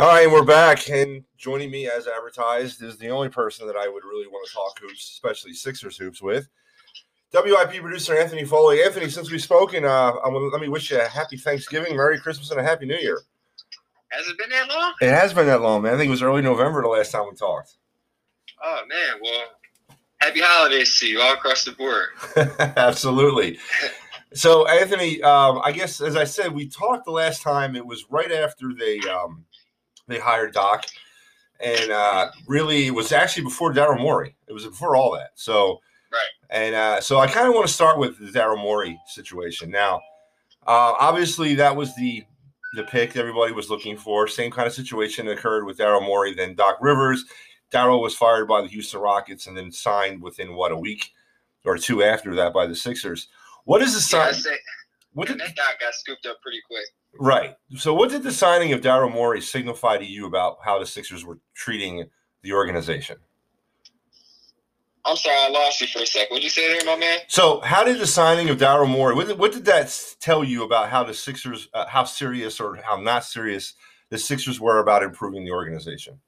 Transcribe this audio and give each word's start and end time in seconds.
All 0.00 0.06
right, 0.06 0.24
and 0.24 0.32
we're 0.32 0.42
back, 0.42 0.88
and 0.88 1.22
joining 1.36 1.70
me 1.70 1.86
as 1.86 2.06
advertised 2.06 2.82
is 2.82 2.96
the 2.96 3.10
only 3.10 3.28
person 3.28 3.66
that 3.66 3.76
I 3.76 3.86
would 3.86 4.02
really 4.02 4.26
want 4.26 4.48
to 4.48 4.54
talk 4.54 4.78
hoops, 4.80 5.10
especially 5.10 5.52
Sixers 5.52 5.98
hoops, 5.98 6.22
with. 6.22 6.48
WIP 7.34 7.82
producer 7.82 8.16
Anthony 8.16 8.46
Foley. 8.46 8.82
Anthony, 8.82 9.10
since 9.10 9.30
we've 9.30 9.42
spoken, 9.42 9.84
uh, 9.84 10.12
I'm 10.24 10.32
gonna, 10.32 10.46
let 10.46 10.62
me 10.62 10.70
wish 10.70 10.90
you 10.90 10.98
a 10.98 11.06
happy 11.06 11.36
Thanksgiving, 11.36 11.98
Merry 11.98 12.18
Christmas, 12.18 12.50
and 12.50 12.58
a 12.58 12.62
Happy 12.62 12.86
New 12.86 12.96
Year. 12.96 13.20
Has 14.08 14.26
it 14.26 14.38
been 14.38 14.48
that 14.48 14.70
long? 14.70 14.94
It 15.02 15.10
has 15.10 15.34
been 15.34 15.46
that 15.48 15.60
long, 15.60 15.82
man. 15.82 15.92
I 15.92 15.98
think 15.98 16.08
it 16.08 16.12
was 16.12 16.22
early 16.22 16.40
November 16.40 16.80
the 16.80 16.88
last 16.88 17.12
time 17.12 17.26
we 17.28 17.36
talked. 17.36 17.76
Oh 18.64 18.80
man, 18.88 19.20
well, 19.22 19.98
happy 20.22 20.40
holidays 20.40 20.98
to 21.00 21.08
you 21.08 21.20
all 21.20 21.34
across 21.34 21.64
the 21.64 21.72
board. 21.72 22.06
Absolutely. 22.58 23.58
So, 24.32 24.66
Anthony, 24.66 25.20
um, 25.22 25.60
I 25.62 25.72
guess 25.72 26.00
as 26.00 26.16
I 26.16 26.24
said, 26.24 26.54
we 26.54 26.68
talked 26.68 27.04
the 27.04 27.10
last 27.10 27.42
time. 27.42 27.76
It 27.76 27.84
was 27.84 28.06
right 28.08 28.32
after 28.32 28.72
they 28.72 28.98
um, 29.00 29.44
they 30.10 30.18
hired 30.18 30.52
Doc, 30.52 30.86
and 31.60 31.90
uh, 31.90 32.30
really 32.46 32.86
it 32.86 32.94
was 32.94 33.12
actually 33.12 33.44
before 33.44 33.72
Daryl 33.72 34.00
Morey. 34.00 34.34
It 34.46 34.52
was 34.52 34.66
before 34.66 34.96
all 34.96 35.12
that. 35.12 35.30
So, 35.34 35.80
right. 36.12 36.20
And 36.50 36.74
uh, 36.74 37.00
so 37.00 37.18
I 37.18 37.26
kind 37.26 37.48
of 37.48 37.54
want 37.54 37.66
to 37.66 37.72
start 37.72 37.98
with 37.98 38.18
the 38.18 38.26
Daryl 38.26 38.58
Morey 38.58 38.98
situation. 39.06 39.70
Now, 39.70 39.96
uh, 40.66 40.94
obviously 40.98 41.54
that 41.56 41.74
was 41.74 41.94
the 41.96 42.24
the 42.74 42.84
pick 42.84 43.16
everybody 43.16 43.52
was 43.52 43.68
looking 43.68 43.96
for. 43.96 44.28
Same 44.28 44.50
kind 44.50 44.66
of 44.66 44.72
situation 44.72 45.28
occurred 45.28 45.64
with 45.64 45.78
Daryl 45.78 46.04
Morey, 46.04 46.34
then 46.34 46.54
Doc 46.54 46.78
Rivers. 46.80 47.24
Daryl 47.72 48.02
was 48.02 48.14
fired 48.14 48.48
by 48.48 48.62
the 48.62 48.68
Houston 48.68 49.00
Rockets 49.00 49.46
and 49.46 49.56
then 49.56 49.70
signed 49.72 50.22
within 50.22 50.54
what 50.54 50.72
a 50.72 50.76
week 50.76 51.10
or 51.64 51.78
two 51.78 52.02
after 52.02 52.34
that 52.36 52.52
by 52.52 52.66
the 52.66 52.74
Sixers. 52.74 53.28
What 53.64 53.82
is 53.82 53.94
the 53.94 54.00
sign? 54.00 54.34
Yeah, 54.44 54.52
what 55.12 55.28
did 55.28 55.38
that 55.38 55.56
got 55.56 55.94
scooped 55.94 56.26
up 56.26 56.40
pretty 56.42 56.60
quick? 56.66 56.86
Right. 57.18 57.56
So, 57.76 57.92
what 57.92 58.10
did 58.10 58.22
the 58.22 58.32
signing 58.32 58.72
of 58.72 58.80
Daryl 58.80 59.12
Morey 59.12 59.40
signify 59.40 59.98
to 59.98 60.04
you 60.04 60.26
about 60.26 60.58
how 60.64 60.78
the 60.78 60.86
Sixers 60.86 61.24
were 61.24 61.38
treating 61.54 62.08
the 62.42 62.52
organization? 62.52 63.16
I'm 65.04 65.16
sorry, 65.16 65.36
I 65.36 65.48
lost 65.48 65.80
you 65.80 65.86
for 65.86 66.02
a 66.02 66.06
sec. 66.06 66.30
What'd 66.30 66.44
you 66.44 66.50
say 66.50 66.68
there, 66.68 66.84
my 66.84 66.98
man? 66.98 67.20
So, 67.28 67.60
how 67.60 67.84
did 67.84 67.98
the 67.98 68.06
signing 68.06 68.50
of 68.50 68.58
Daryl 68.58 68.88
Morey? 68.88 69.14
What 69.14 69.28
did, 69.28 69.38
what 69.38 69.52
did 69.52 69.64
that 69.64 69.98
tell 70.20 70.44
you 70.44 70.62
about 70.62 70.90
how 70.90 71.04
the 71.04 71.14
Sixers, 71.14 71.68
uh, 71.74 71.86
how 71.86 72.04
serious 72.04 72.60
or 72.60 72.76
how 72.76 73.00
not 73.00 73.24
serious 73.24 73.74
the 74.10 74.18
Sixers 74.18 74.60
were 74.60 74.78
about 74.78 75.02
improving 75.02 75.44
the 75.44 75.52
organization? 75.52 76.20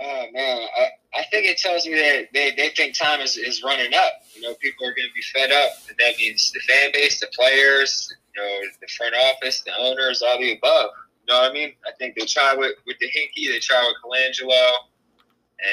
Oh 0.00 0.26
man, 0.32 0.68
I, 0.76 1.18
I 1.18 1.24
think 1.30 1.46
it 1.46 1.58
tells 1.58 1.84
me 1.84 1.94
that 1.94 2.28
they, 2.32 2.52
they 2.56 2.68
think 2.70 2.96
time 2.96 3.20
is, 3.20 3.36
is 3.36 3.64
running 3.64 3.92
up. 3.92 4.12
You 4.34 4.42
know, 4.42 4.54
people 4.54 4.86
are 4.86 4.94
going 4.94 5.08
to 5.08 5.14
be 5.14 5.22
fed 5.34 5.50
up, 5.50 5.72
and 5.88 5.96
that 5.98 6.16
means 6.16 6.52
the 6.52 6.60
fan 6.60 6.90
base, 6.92 7.18
the 7.18 7.28
players, 7.34 8.14
know, 8.38 8.60
the 8.80 8.88
front 8.96 9.14
office, 9.14 9.62
the 9.62 9.72
owners, 9.78 10.22
all 10.22 10.38
the 10.38 10.52
above. 10.52 10.90
You 11.26 11.34
know 11.34 11.42
what 11.42 11.50
I 11.50 11.54
mean? 11.54 11.72
I 11.86 11.90
think 11.98 12.16
they 12.16 12.24
try 12.24 12.54
with 12.54 12.72
with 12.86 12.98
the 13.00 13.06
Hinkie, 13.06 13.52
they 13.52 13.58
try 13.58 13.82
with 13.86 13.96
Colangelo, 14.02 14.70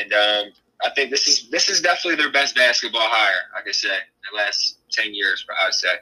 and 0.02 0.14
um, 0.14 0.54
I 0.84 0.90
think 0.96 1.12
this 1.12 1.28
is 1.28 1.50
this 1.50 1.70
is 1.70 1.82
definitely 1.82 2.16
their 2.16 2.32
best 2.32 2.56
basketball 2.56 3.08
hire. 3.08 3.50
Like 3.54 3.68
I 3.68 3.72
said, 3.72 4.00
the 4.32 4.38
last 4.38 4.80
ten 4.92 5.14
years, 5.14 5.46
I 5.62 5.66
would 5.66 5.74
say. 5.74 5.96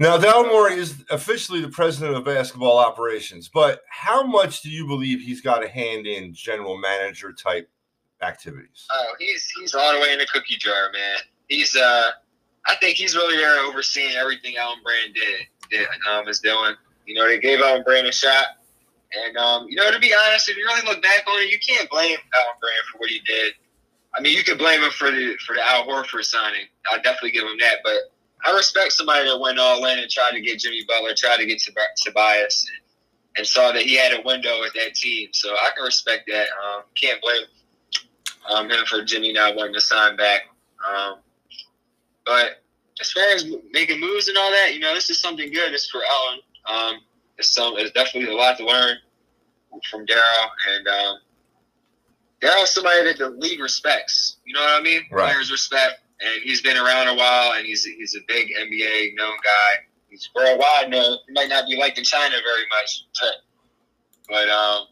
Now, 0.00 0.16
Daryl 0.16 0.46
Morey 0.46 0.74
is 0.74 1.04
officially 1.10 1.60
the 1.60 1.70
president 1.70 2.16
of 2.16 2.24
basketball 2.24 2.78
operations, 2.78 3.50
but 3.52 3.80
how 3.90 4.22
much 4.22 4.62
do 4.62 4.70
you 4.70 4.86
believe 4.86 5.20
he's 5.20 5.40
got 5.40 5.64
a 5.64 5.68
hand 5.68 6.06
in 6.06 6.32
general 6.32 6.78
manager 6.78 7.32
type 7.32 7.68
activities? 8.22 8.86
Oh, 8.90 9.14
he's 9.18 9.50
he's 9.58 9.74
all 9.74 9.92
the 9.92 10.00
way 10.00 10.12
in 10.12 10.18
the 10.18 10.26
cookie 10.26 10.56
jar, 10.56 10.90
man. 10.92 11.16
He's 11.48 11.74
uh, 11.74 12.10
I 12.68 12.76
think 12.76 12.96
he's 12.96 13.16
really 13.16 13.36
there 13.36 13.58
overseeing 13.60 14.14
everything 14.14 14.56
Elton 14.56 14.82
Brand 14.84 15.14
did, 15.14 15.46
did 15.70 15.88
um, 16.10 16.28
is 16.28 16.40
doing. 16.40 16.74
You 17.06 17.14
know, 17.14 17.26
they 17.26 17.40
gave 17.40 17.60
Elton 17.60 17.82
Brand 17.82 18.06
a 18.06 18.12
shot, 18.12 18.58
and 19.26 19.36
um, 19.36 19.66
you 19.68 19.76
know, 19.76 19.90
to 19.90 19.98
be 19.98 20.14
honest, 20.14 20.48
if 20.48 20.56
you 20.56 20.64
really 20.66 20.86
look 20.86 21.02
back 21.02 21.24
on 21.26 21.42
it, 21.42 21.50
you 21.50 21.58
can't 21.58 21.88
blame 21.90 22.18
Elton 22.38 22.60
Brand 22.60 22.82
for 22.92 22.98
what 22.98 23.08
he 23.08 23.20
did. 23.26 23.54
I 24.16 24.20
mean, 24.20 24.36
you 24.36 24.44
could 24.44 24.58
blame 24.58 24.82
him 24.82 24.90
for 24.90 25.10
the 25.10 25.36
for 25.46 25.54
the 25.54 25.62
Al 25.62 25.86
Horford 25.86 26.24
signing. 26.24 26.66
I'll 26.90 27.02
definitely 27.02 27.32
give 27.32 27.44
him 27.44 27.56
that, 27.60 27.78
but 27.82 27.96
I 28.44 28.54
respect 28.54 28.92
somebody 28.92 29.28
that 29.28 29.38
went 29.38 29.58
all 29.58 29.84
in 29.86 29.98
and 29.98 30.10
tried 30.10 30.32
to 30.32 30.40
get 30.40 30.60
Jimmy 30.60 30.84
Butler, 30.86 31.10
tried 31.16 31.38
to 31.38 31.46
get 31.46 31.62
Tobias, 32.04 32.66
and, 32.68 33.38
and 33.38 33.46
saw 33.46 33.72
that 33.72 33.82
he 33.82 33.96
had 33.96 34.12
a 34.12 34.22
window 34.24 34.60
with 34.60 34.72
that 34.74 34.94
team. 34.94 35.30
So 35.32 35.50
I 35.50 35.70
can 35.74 35.84
respect 35.84 36.28
that. 36.28 36.46
Um, 36.64 36.82
can't 36.94 37.20
blame 37.20 37.42
um, 38.50 38.70
him 38.70 38.84
for 38.86 39.02
Jimmy 39.02 39.32
not 39.32 39.56
wanting 39.56 39.74
to 39.74 39.80
sign 39.80 40.16
back. 40.16 40.42
Um, 40.86 41.16
but 42.28 42.62
as 43.00 43.10
far 43.10 43.24
as 43.34 43.46
making 43.72 44.00
moves 44.00 44.28
and 44.28 44.36
all 44.36 44.50
that, 44.50 44.74
you 44.74 44.80
know, 44.80 44.94
this 44.94 45.08
is 45.08 45.18
something 45.20 45.50
good. 45.50 45.72
It's 45.72 45.88
for 45.88 46.02
Elton. 46.04 46.40
Um, 46.66 47.00
it's 47.38 47.54
some. 47.54 47.74
It's 47.78 47.92
definitely 47.92 48.34
a 48.34 48.36
lot 48.36 48.58
to 48.58 48.66
learn 48.66 48.98
from 49.90 50.04
Daryl, 50.06 50.48
and 50.74 50.88
um, 50.88 51.16
Daryl's 52.42 52.72
somebody 52.72 53.04
that 53.04 53.18
the 53.18 53.30
league 53.30 53.60
respects. 53.60 54.36
You 54.44 54.54
know 54.54 54.60
what 54.60 54.80
I 54.80 54.82
mean? 54.82 55.02
Right. 55.10 55.32
Players 55.32 55.50
respect 55.50 56.00
and 56.20 56.42
he's 56.42 56.60
been 56.60 56.76
around 56.76 57.08
a 57.08 57.14
while, 57.14 57.52
and 57.52 57.66
he's 57.66 57.84
he's 57.84 58.16
a 58.16 58.20
big 58.26 58.48
NBA 58.48 59.14
known 59.16 59.36
guy. 59.42 59.84
He's 60.10 60.28
worldwide 60.34 60.90
known. 60.90 61.18
He 61.26 61.32
might 61.32 61.48
not 61.48 61.68
be 61.68 61.76
liked 61.76 61.98
in 61.98 62.04
China 62.04 62.34
very 62.44 62.66
much, 62.70 63.04
but 63.20 63.32
but 64.28 64.48
um, 64.48 64.86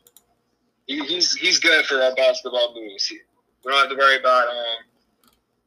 he, 0.87 1.01
he's 1.01 1.35
he's 1.35 1.59
good 1.59 1.85
for 1.87 1.97
our 2.03 2.15
basketball 2.15 2.75
moves. 2.75 3.11
We 3.11 3.73
don't 3.73 3.81
have 3.81 3.91
to 3.91 3.97
worry 3.97 4.19
about 4.19 4.49
um. 4.49 4.85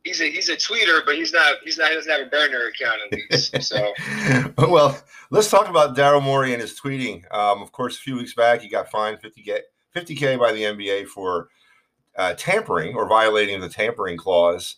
He's 0.04 0.22
a 0.22 0.30
he's 0.30 0.50
a 0.50 0.56
tweeter, 0.56 1.06
but 1.06 1.16
he's 1.16 1.34
not 1.34 1.58
he's 1.64 1.78
not 1.78 1.90
he 1.90 1.96
doesn't 1.96 2.12
have 2.12 2.26
a 2.26 2.30
burner 2.30 2.68
account 2.68 3.02
at 3.12 3.20
least. 3.32 3.62
So 3.64 3.94
well, 4.70 5.00
let's 5.30 5.50
talk 5.50 5.68
about 5.68 5.96
Daryl 5.96 6.24
Morey 6.24 6.54
and 6.54 6.62
his 6.62 6.80
tweeting. 6.80 7.24
Um, 7.34 7.62
of 7.62 7.72
course, 7.72 7.98
a 7.98 8.00
few 8.00 8.16
weeks 8.16 8.34
back, 8.34 8.62
he 8.62 8.70
got 8.70 8.90
fined 8.90 9.20
50k 9.22 9.60
50k 9.96 10.40
by 10.40 10.52
the 10.54 10.64
NBA 10.64 11.08
for 11.08 11.50
uh, 12.18 12.34
tampering 12.36 12.96
or 12.96 13.08
violating 13.08 13.60
the 13.60 13.70
tampering 13.70 14.18
clause. 14.18 14.78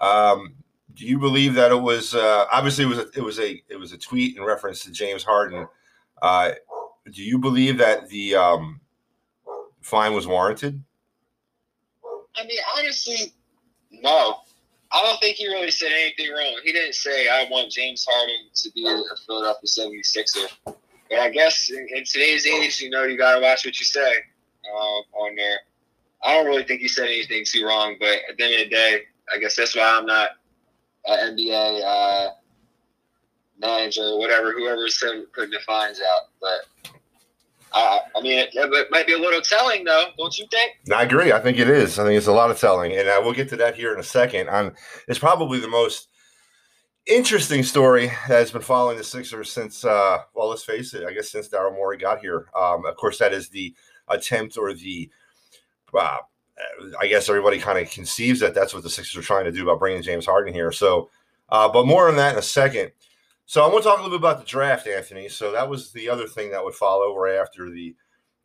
Um, 0.00 0.54
do 0.94 1.06
you 1.06 1.18
believe 1.18 1.54
that 1.54 1.72
it 1.72 1.80
was 1.80 2.14
uh, 2.14 2.46
obviously 2.52 2.84
it 2.84 2.88
was 2.88 2.98
a, 2.98 3.06
it 3.16 3.22
was 3.22 3.38
a 3.40 3.62
it 3.68 3.76
was 3.78 3.92
a 3.92 3.98
tweet 3.98 4.36
in 4.36 4.44
reference 4.44 4.82
to 4.84 4.92
James 4.92 5.24
Harden? 5.24 5.66
Uh, 6.22 6.52
do 7.12 7.22
you 7.22 7.38
believe 7.38 7.78
that 7.78 8.08
the 8.08 8.34
um, 8.34 8.80
fine 9.82 10.14
was 10.14 10.26
warranted? 10.26 10.82
I 12.36 12.44
mean, 12.46 12.58
honestly, 12.76 13.32
no. 13.90 14.38
I 14.94 15.02
don't 15.02 15.18
think 15.20 15.36
he 15.36 15.48
really 15.48 15.72
said 15.72 15.90
anything 15.92 16.30
wrong. 16.32 16.60
He 16.62 16.70
didn't 16.70 16.94
say, 16.94 17.28
I 17.28 17.48
want 17.50 17.72
James 17.72 18.06
Harden 18.08 18.46
to 18.54 18.70
be 18.70 18.86
a 18.86 19.16
Philadelphia 19.26 19.66
76er. 19.66 20.76
But 21.10 21.18
I 21.18 21.30
guess 21.30 21.68
in, 21.68 21.86
in 21.94 22.04
today's 22.04 22.46
age, 22.46 22.80
you 22.80 22.90
know, 22.90 23.02
you 23.02 23.18
got 23.18 23.34
to 23.34 23.40
watch 23.40 23.64
what 23.64 23.76
you 23.78 23.84
say 23.84 24.12
um, 24.72 25.02
on 25.14 25.34
there. 25.34 25.58
I 26.22 26.34
don't 26.34 26.46
really 26.46 26.62
think 26.62 26.80
he 26.80 26.86
said 26.86 27.06
anything 27.06 27.44
too 27.44 27.66
wrong, 27.66 27.96
but 27.98 28.20
at 28.30 28.36
the 28.38 28.44
end 28.44 28.54
of 28.54 28.60
the 28.60 28.68
day, 28.68 29.00
I 29.34 29.38
guess 29.38 29.56
that's 29.56 29.74
why 29.74 29.82
I'm 29.82 30.06
not 30.06 30.30
an 31.06 31.36
NBA 31.36 31.82
uh, 31.84 32.30
manager 33.58 34.02
or 34.02 34.18
whatever, 34.20 34.52
whoever's 34.52 35.02
putting 35.34 35.50
the 35.50 35.60
fines 35.66 36.00
out. 36.00 36.28
But 36.40 36.92
uh, 37.74 37.98
I 38.16 38.20
mean, 38.20 38.38
it, 38.38 38.50
it, 38.54 38.88
might 38.90 39.06
be 39.06 39.14
a 39.14 39.18
little 39.18 39.40
telling, 39.40 39.84
though, 39.84 40.06
don't 40.16 40.38
you 40.38 40.46
think? 40.50 40.72
I 40.94 41.02
agree. 41.02 41.32
I 41.32 41.40
think 41.40 41.58
it 41.58 41.68
is. 41.68 41.98
I 41.98 42.04
think 42.04 42.16
it's 42.16 42.28
a 42.28 42.32
lot 42.32 42.50
of 42.50 42.58
telling, 42.58 42.92
and 42.92 43.08
we'll 43.24 43.34
get 43.34 43.48
to 43.48 43.56
that 43.56 43.74
here 43.74 43.92
in 43.92 43.98
a 43.98 44.04
second. 44.04 44.48
On 44.48 44.72
it's 45.08 45.18
probably 45.18 45.58
the 45.58 45.68
most 45.68 46.08
interesting 47.06 47.64
story 47.64 48.06
that 48.06 48.38
has 48.38 48.52
been 48.52 48.62
following 48.62 48.96
the 48.96 49.04
Sixers 49.04 49.50
since, 49.52 49.84
uh, 49.84 50.18
well, 50.34 50.48
let's 50.48 50.64
face 50.64 50.94
it, 50.94 51.04
I 51.04 51.12
guess 51.12 51.30
since 51.30 51.48
Daryl 51.48 51.74
Morey 51.74 51.98
got 51.98 52.20
here. 52.20 52.46
Um, 52.56 52.86
of 52.86 52.96
course, 52.96 53.18
that 53.18 53.32
is 53.32 53.48
the 53.48 53.74
attempt 54.08 54.56
or 54.56 54.72
the 54.72 55.10
uh, 55.92 56.18
I 57.00 57.06
guess 57.08 57.28
everybody 57.28 57.58
kind 57.58 57.78
of 57.78 57.90
conceives 57.90 58.40
that 58.40 58.54
that's 58.54 58.72
what 58.72 58.84
the 58.84 58.90
Sixers 58.90 59.16
are 59.16 59.26
trying 59.26 59.44
to 59.44 59.52
do 59.52 59.62
about 59.62 59.80
bringing 59.80 60.02
James 60.02 60.26
Harden 60.26 60.54
here. 60.54 60.70
So, 60.70 61.10
uh, 61.48 61.68
but 61.68 61.86
more 61.86 62.08
on 62.08 62.16
that 62.16 62.32
in 62.32 62.38
a 62.38 62.42
second. 62.42 62.92
So 63.46 63.62
I 63.62 63.68
want 63.68 63.82
to 63.82 63.88
talk 63.88 63.98
a 63.98 64.02
little 64.02 64.18
bit 64.18 64.26
about 64.26 64.40
the 64.40 64.46
draft, 64.46 64.86
Anthony. 64.86 65.28
So 65.28 65.52
that 65.52 65.68
was 65.68 65.92
the 65.92 66.08
other 66.08 66.26
thing 66.26 66.50
that 66.50 66.64
would 66.64 66.74
follow 66.74 67.16
right 67.16 67.36
after 67.36 67.70
the 67.70 67.94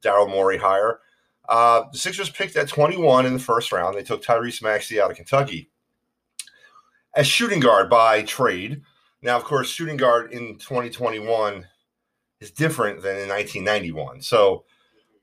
Daryl 0.03 0.29
Morey 0.29 0.57
hire. 0.57 0.99
Uh, 1.47 1.85
the 1.91 1.97
Sixers 1.97 2.29
picked 2.29 2.55
at 2.55 2.67
21 2.67 3.25
in 3.25 3.33
the 3.33 3.39
first 3.39 3.71
round. 3.71 3.95
They 3.95 4.03
took 4.03 4.23
Tyrese 4.23 4.61
Maxey 4.61 5.01
out 5.01 5.09
of 5.09 5.17
Kentucky 5.17 5.71
as 7.15 7.27
shooting 7.27 7.59
guard 7.59 7.89
by 7.89 8.21
trade. 8.23 8.81
Now, 9.21 9.35
of 9.35 9.43
course, 9.43 9.69
shooting 9.69 9.97
guard 9.97 10.31
in 10.31 10.57
2021 10.57 11.65
is 12.39 12.51
different 12.51 13.01
than 13.01 13.17
in 13.17 13.29
1991. 13.29 14.21
So, 14.21 14.65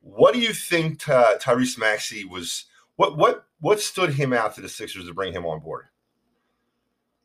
what 0.00 0.34
do 0.34 0.40
you 0.40 0.52
think 0.52 1.08
uh, 1.08 1.36
Tyrese 1.38 1.78
Maxey 1.78 2.24
was? 2.24 2.66
What 2.96 3.16
what 3.16 3.46
what 3.60 3.80
stood 3.80 4.10
him 4.14 4.32
out 4.32 4.54
to 4.54 4.60
the 4.60 4.68
Sixers 4.68 5.06
to 5.06 5.14
bring 5.14 5.32
him 5.32 5.46
on 5.46 5.60
board? 5.60 5.86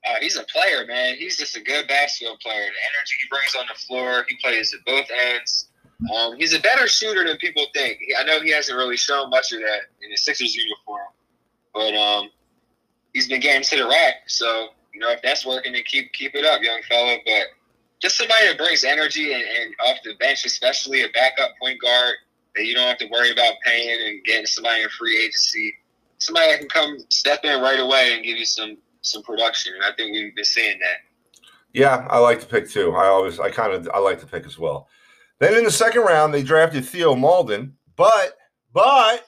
Uh, 0.08 0.16
he's 0.20 0.38
a 0.38 0.44
player, 0.44 0.86
man. 0.88 1.16
He's 1.16 1.38
just 1.38 1.56
a 1.56 1.62
good 1.62 1.88
basketball 1.88 2.38
player. 2.38 2.62
The 2.62 2.66
energy 2.66 3.16
he 3.22 3.28
brings 3.30 3.56
on 3.56 3.66
the 3.68 3.80
floor, 3.80 4.26
he 4.28 4.36
plays 4.42 4.74
at 4.74 4.84
both 4.86 5.06
ends. 5.30 5.70
Um, 6.16 6.36
he's 6.38 6.54
a 6.56 6.60
better 6.60 6.88
shooter 6.88 7.24
than 7.24 7.38
people 7.38 7.66
think. 7.76 8.00
I 8.20 8.24
know 8.24 8.42
he 8.42 8.52
hasn't 8.52 8.76
really 8.76 8.98
shown 8.98 9.30
much 9.30 9.52
of 9.54 9.60
that 9.60 9.82
in 10.02 10.10
the 10.10 10.18
Sixers 10.18 10.56
uniform, 10.56 11.08
but 11.74 11.94
um, 11.94 12.30
he's 13.14 13.28
been 13.28 13.42
getting 13.42 13.62
to 13.62 13.76
the 13.78 13.88
rack. 13.88 14.24
So 14.26 14.70
you 14.94 15.00
know, 15.00 15.12
if 15.12 15.22
that's 15.22 15.46
working, 15.46 15.74
then 15.74 15.84
keep 15.86 16.12
keep 16.14 16.36
it 16.36 16.46
up, 16.46 16.62
young 16.62 16.82
fella. 16.90 17.18
But 17.26 17.48
just 18.02 18.18
somebody 18.18 18.48
that 18.48 18.58
brings 18.58 18.84
energy 18.84 19.34
and, 19.34 19.44
and 19.44 19.74
off 19.86 19.98
the 20.04 20.16
bench, 20.20 20.46
especially 20.46 21.04
a 21.04 21.10
backup 21.10 21.52
point 21.62 21.80
guard. 21.80 22.16
that 22.56 22.66
you 22.66 22.74
don't 22.74 22.88
have 22.88 22.98
to 22.98 23.08
worry 23.08 23.32
about 23.32 23.54
paying 23.64 23.98
and 24.08 24.24
getting 24.24 24.46
somebody 24.48 24.82
in 24.82 24.90
free 24.90 25.20
agency. 25.22 25.76
Somebody 26.18 26.52
that 26.52 26.60
can 26.60 26.70
come 26.70 26.98
step 27.10 27.46
in 27.46 27.62
right 27.62 27.80
away 27.80 28.14
and 28.14 28.24
give 28.24 28.38
you 28.38 28.46
some 28.46 28.78
some 29.02 29.24
production. 29.24 29.74
And 29.76 29.84
I 29.84 29.96
think 29.96 30.14
we've 30.14 30.36
been 30.36 30.46
seeing 30.46 30.80
that. 30.80 30.98
Yeah, 31.74 32.08
I 32.10 32.20
like 32.20 32.40
the 32.40 32.46
pick 32.46 32.70
too. 32.70 32.94
I 32.94 33.08
always, 33.08 33.40
I 33.40 33.50
kind 33.50 33.74
of, 33.74 33.90
I 33.94 34.00
like 34.00 34.20
the 34.20 34.28
pick 34.28 34.46
as 34.46 34.60
well. 34.60 34.88
Then 35.40 35.56
in 35.56 35.64
the 35.64 35.72
second 35.72 36.02
round, 36.02 36.34
they 36.34 36.44
drafted 36.44 36.86
Theo 36.86 37.16
Maledon, 37.16 37.76
but, 37.96 38.38
but 38.74 39.26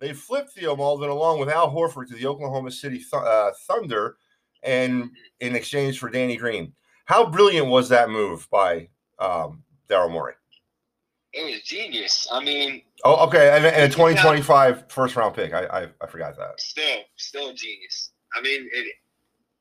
they 0.00 0.12
flipped 0.12 0.50
Theo 0.50 0.76
Maledon 0.76 1.10
along 1.10 1.40
with 1.40 1.48
Al 1.48 1.72
Horford 1.72 2.08
to 2.08 2.14
the 2.14 2.26
Oklahoma 2.26 2.70
City 2.70 2.98
Th- 2.98 3.12
uh, 3.14 3.50
Thunder, 3.66 4.16
and 4.62 5.10
in 5.40 5.56
exchange 5.56 5.98
for 5.98 6.10
Danny 6.10 6.36
Green. 6.36 6.72
How 7.06 7.28
brilliant 7.28 7.66
was 7.66 7.88
that 7.88 8.10
move 8.10 8.46
by 8.50 8.88
um, 9.18 9.64
Daryl 9.88 10.10
Morey? 10.10 10.34
It 11.32 11.44
was 11.44 11.62
genius. 11.62 12.28
I 12.30 12.42
mean, 12.42 12.82
oh, 13.04 13.26
okay, 13.26 13.56
and, 13.56 13.64
and 13.64 13.84
a 13.84 13.88
2025 13.88 14.90
first 14.90 15.16
round 15.16 15.34
pick. 15.34 15.52
I, 15.52 15.64
I, 15.66 15.88
I 16.00 16.06
forgot 16.06 16.36
that. 16.36 16.60
Still, 16.60 17.00
still 17.16 17.54
genius. 17.54 18.12
I 18.34 18.40
mean, 18.40 18.68
it, 18.72 18.94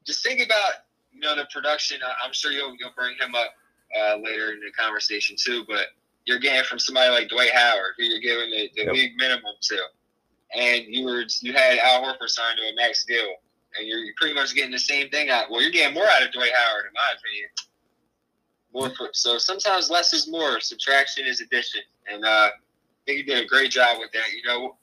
just 0.05 0.23
think 0.23 0.41
about 0.41 0.85
you 1.11 1.19
know 1.19 1.35
the 1.35 1.47
production. 1.53 1.99
I'm 2.23 2.33
sure 2.33 2.51
you'll 2.51 2.75
you'll 2.79 2.93
bring 2.95 3.15
him 3.19 3.35
up 3.35 3.53
uh, 3.97 4.17
later 4.17 4.51
in 4.51 4.59
the 4.59 4.71
conversation 4.77 5.35
too. 5.39 5.63
But 5.67 5.87
you're 6.25 6.39
getting 6.39 6.63
from 6.63 6.79
somebody 6.79 7.09
like 7.09 7.29
Dwight 7.29 7.51
Howard, 7.53 7.93
who 7.97 8.05
you're 8.05 8.19
giving 8.19 8.49
the, 8.51 8.69
the 8.75 8.83
yep. 8.85 8.93
league 8.93 9.13
minimum 9.17 9.55
to, 9.61 9.79
and 10.55 10.85
you 10.87 11.05
were 11.05 11.25
you 11.41 11.53
had 11.53 11.79
Al 11.79 12.03
Horford 12.03 12.29
signed 12.29 12.57
to 12.57 12.71
a 12.71 12.75
max 12.75 13.05
deal, 13.05 13.35
and 13.77 13.87
you're, 13.87 13.99
you're 13.99 14.15
pretty 14.17 14.35
much 14.35 14.53
getting 14.55 14.71
the 14.71 14.79
same 14.79 15.09
thing 15.09 15.29
out. 15.29 15.49
Well, 15.49 15.61
you're 15.61 15.71
getting 15.71 15.93
more 15.93 16.05
out 16.05 16.23
of 16.23 16.31
Dwight 16.31 16.51
Howard, 16.55 16.85
in 16.85 16.93
my 16.93 17.13
opinion. 17.17 17.49
More 18.71 18.89
for, 18.95 19.09
so 19.13 19.39
sometimes 19.39 19.89
less 19.89 20.13
is 20.13 20.29
more. 20.29 20.59
Subtraction 20.59 21.25
is 21.25 21.41
addition, 21.41 21.81
and 22.11 22.23
uh, 22.23 22.27
I 22.27 22.51
think 23.05 23.17
you 23.19 23.23
did 23.23 23.43
a 23.43 23.47
great 23.47 23.71
job 23.71 23.97
with 23.99 24.11
that. 24.11 24.31
You 24.35 24.43
know, 24.47 24.75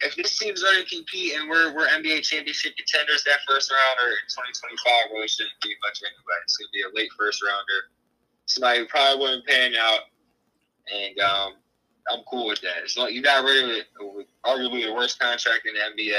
if 0.00 0.14
this 0.16 0.38
team's 0.38 0.62
going 0.62 0.82
to 0.82 0.88
compete 0.88 1.34
and 1.34 1.48
we're 1.48 1.74
we're 1.74 1.88
NBA 1.88 2.22
championship 2.22 2.76
contenders, 2.76 3.24
that 3.24 3.40
first 3.46 3.70
rounder 3.70 4.12
in 4.12 4.26
2025 4.28 4.92
really 5.12 5.28
shouldn't 5.28 5.58
be 5.62 5.74
much 5.82 6.00
anyway. 6.02 6.38
It's 6.44 6.56
to 6.58 6.64
be 6.72 6.82
a 6.82 6.94
late 6.94 7.10
first 7.18 7.42
rounder, 7.42 7.90
somebody 8.46 8.80
who 8.80 8.86
probably 8.86 9.20
wouldn't 9.20 9.46
pan 9.46 9.74
out, 9.74 10.00
and 10.92 11.18
um, 11.18 11.52
I'm 12.12 12.22
cool 12.30 12.46
with 12.46 12.60
that. 12.62 12.84
As 12.84 12.96
long 12.96 13.10
you 13.10 13.22
got 13.22 13.44
rid 13.44 13.80
of 13.80 14.24
arguably 14.46 14.84
the 14.84 14.94
worst 14.94 15.18
contract 15.18 15.66
in 15.66 15.74
the 15.74 16.02
NBA, 16.02 16.14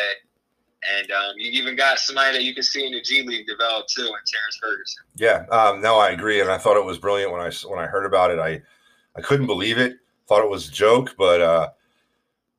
and 1.00 1.12
um, 1.12 1.34
you 1.38 1.50
even 1.52 1.78
got 1.78 2.00
somebody 2.00 2.34
that 2.34 2.44
you 2.44 2.54
can 2.54 2.64
see 2.64 2.86
in 2.86 2.92
the 2.92 3.02
G 3.02 3.24
League 3.24 3.48
develop 3.48 3.88
too, 3.88 4.04
in 4.04 4.08
Terrence 4.08 4.60
Ferguson. 4.62 5.04
Yeah, 5.16 5.46
um, 5.56 5.82
no, 5.82 5.98
I 5.98 6.10
agree, 6.10 6.42
and 6.42 6.52
I 6.52 6.58
thought 6.58 6.76
it 6.76 6.86
was 6.86 6.98
brilliant 6.98 7.32
when 7.32 7.42
I 7.42 7.52
when 7.66 7.80
I 7.80 7.86
heard 7.86 8.06
about 8.06 8.32
it. 8.32 8.40
I 8.40 8.62
I 9.16 9.22
couldn't 9.22 9.48
believe 9.48 9.78
it. 9.78 9.96
Thought 10.28 10.44
it 10.44 10.50
was 10.50 10.68
a 10.68 10.72
joke, 10.72 11.16
but. 11.18 11.40
Uh, 11.40 11.70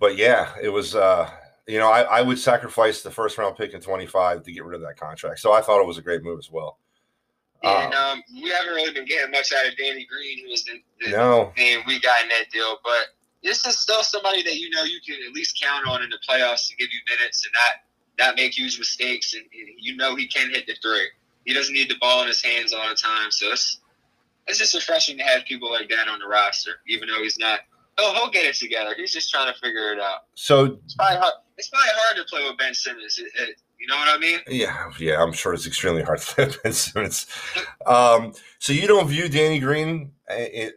but 0.00 0.16
yeah, 0.16 0.52
it 0.60 0.70
was. 0.70 0.96
Uh, 0.96 1.30
you 1.66 1.78
know, 1.78 1.88
I, 1.88 2.00
I 2.00 2.22
would 2.22 2.38
sacrifice 2.38 3.02
the 3.02 3.12
first 3.12 3.38
round 3.38 3.56
pick 3.56 3.74
in 3.74 3.80
25 3.80 4.42
to 4.42 4.50
get 4.50 4.64
rid 4.64 4.74
of 4.74 4.80
that 4.80 4.96
contract. 4.96 5.38
So 5.38 5.52
I 5.52 5.60
thought 5.60 5.80
it 5.80 5.86
was 5.86 5.98
a 5.98 6.02
great 6.02 6.24
move 6.24 6.40
as 6.40 6.50
well. 6.50 6.78
And 7.62 7.94
um, 7.94 8.18
um, 8.18 8.22
we 8.34 8.48
haven't 8.48 8.72
really 8.72 8.92
been 8.92 9.04
getting 9.04 9.30
much 9.30 9.52
out 9.52 9.66
of 9.66 9.76
Danny 9.76 10.06
Green, 10.10 10.44
who 10.44 10.50
was 10.50 10.64
the, 10.64 10.82
the 11.00 11.10
no. 11.10 11.52
thing 11.56 11.82
we 11.86 12.00
got 12.00 12.22
in 12.22 12.28
that 12.30 12.50
deal. 12.50 12.78
But 12.82 13.08
this 13.44 13.64
is 13.66 13.78
still 13.78 14.02
somebody 14.02 14.42
that 14.42 14.56
you 14.56 14.70
know 14.70 14.82
you 14.82 14.98
can 15.06 15.16
at 15.26 15.32
least 15.32 15.60
count 15.62 15.86
on 15.86 16.02
in 16.02 16.10
the 16.10 16.18
playoffs 16.28 16.68
to 16.68 16.76
give 16.76 16.88
you 16.92 17.00
minutes 17.16 17.44
and 17.44 17.52
not 17.52 18.26
not 18.26 18.36
make 18.36 18.56
huge 18.56 18.78
mistakes. 18.78 19.34
And, 19.34 19.42
and 19.42 19.68
you 19.78 19.94
know 19.96 20.16
he 20.16 20.26
can 20.26 20.50
hit 20.50 20.66
the 20.66 20.74
three. 20.82 21.08
He 21.44 21.54
doesn't 21.54 21.74
need 21.74 21.90
the 21.90 21.98
ball 22.00 22.22
in 22.22 22.28
his 22.28 22.42
hands 22.42 22.72
all 22.72 22.88
the 22.88 22.94
time. 22.94 23.30
So 23.30 23.52
it's 23.52 23.80
it's 24.46 24.58
just 24.58 24.74
refreshing 24.74 25.18
to 25.18 25.24
have 25.24 25.44
people 25.44 25.70
like 25.70 25.88
that 25.90 26.08
on 26.08 26.18
the 26.18 26.26
roster, 26.26 26.80
even 26.88 27.08
though 27.08 27.22
he's 27.22 27.38
not 27.38 27.60
he'll, 28.00 28.14
he'll 28.14 28.30
get 28.30 28.44
it 28.44 28.54
together. 28.56 28.94
He's 28.96 29.12
just 29.12 29.30
trying 29.30 29.52
to 29.52 29.58
figure 29.60 29.92
it 29.92 30.00
out. 30.00 30.20
So 30.34 30.78
it's 30.84 30.94
probably 30.94 31.18
hard, 31.18 31.34
it's 31.58 31.68
probably 31.68 31.88
hard 31.92 32.16
to 32.16 32.24
play 32.24 32.48
with 32.48 32.58
Ben 32.58 32.74
Simmons. 32.74 33.18
It, 33.18 33.30
it, 33.40 33.56
you 33.78 33.86
know 33.86 33.96
what 33.96 34.08
I 34.14 34.18
mean? 34.18 34.40
Yeah, 34.46 34.90
yeah. 34.98 35.22
I'm 35.22 35.32
sure 35.32 35.54
it's 35.54 35.66
extremely 35.66 36.02
hard 36.02 36.20
to 36.20 36.34
play 36.34 36.46
with 36.46 36.62
Ben 36.62 36.72
Simmons. 36.72 37.26
Um, 37.86 38.34
so 38.58 38.72
you 38.72 38.86
don't 38.86 39.08
view 39.08 39.28
Danny 39.28 39.58
Green 39.58 40.12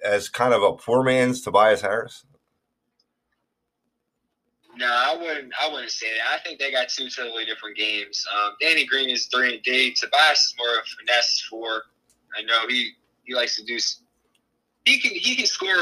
as 0.03 0.29
kind 0.29 0.53
of 0.53 0.63
a 0.63 0.73
poor 0.73 1.03
man's 1.03 1.41
Tobias 1.41 1.81
Harris? 1.81 2.25
No, 4.75 4.87
I 4.87 5.15
wouldn't. 5.15 5.51
I 5.61 5.71
wouldn't 5.71 5.91
say 5.91 6.07
that. 6.07 6.39
I 6.39 6.43
think 6.43 6.59
they 6.59 6.71
got 6.71 6.89
two 6.89 7.09
totally 7.09 7.45
different 7.45 7.77
games. 7.77 8.25
Um, 8.33 8.53
Danny 8.59 8.85
Green 8.85 9.09
is 9.09 9.27
three 9.27 9.53
and 9.55 9.63
D. 9.63 9.93
Tobias 9.93 10.39
is 10.39 10.55
more 10.57 10.69
of 10.69 10.83
a 10.83 10.87
finesse 10.97 11.45
four. 11.47 11.83
I 12.35 12.41
know 12.41 12.65
he 12.67 12.91
he 13.23 13.35
likes 13.35 13.55
to 13.57 13.63
do. 13.65 13.77
He 14.85 14.99
can 14.99 15.11
he 15.11 15.35
can 15.35 15.45
score 15.45 15.75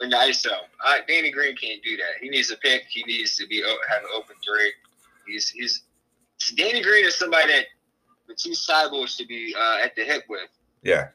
in 0.00 0.10
the 0.10 0.16
ISO. 0.16 0.50
Uh, 0.84 0.94
Danny 1.06 1.30
Green 1.30 1.56
can't 1.56 1.82
do 1.82 1.96
that. 1.96 2.20
He 2.20 2.28
needs 2.28 2.50
a 2.50 2.56
pick. 2.56 2.84
He 2.88 3.02
needs 3.04 3.36
to 3.36 3.46
be 3.46 3.62
have 3.88 4.02
an 4.02 4.08
open 4.14 4.36
three. 4.44 4.72
He's 5.26 5.48
he's 5.50 5.82
Danny 6.56 6.82
Green 6.82 7.04
is 7.04 7.16
somebody 7.16 7.48
that 7.48 7.66
the 8.26 8.32
Matisse 8.32 8.66
Thybulle 8.68 9.08
should 9.08 9.28
be 9.28 9.54
uh, 9.56 9.78
at 9.82 9.94
the 9.96 10.04
hip 10.04 10.24
with. 10.28 10.48
Yeah, 10.82 11.08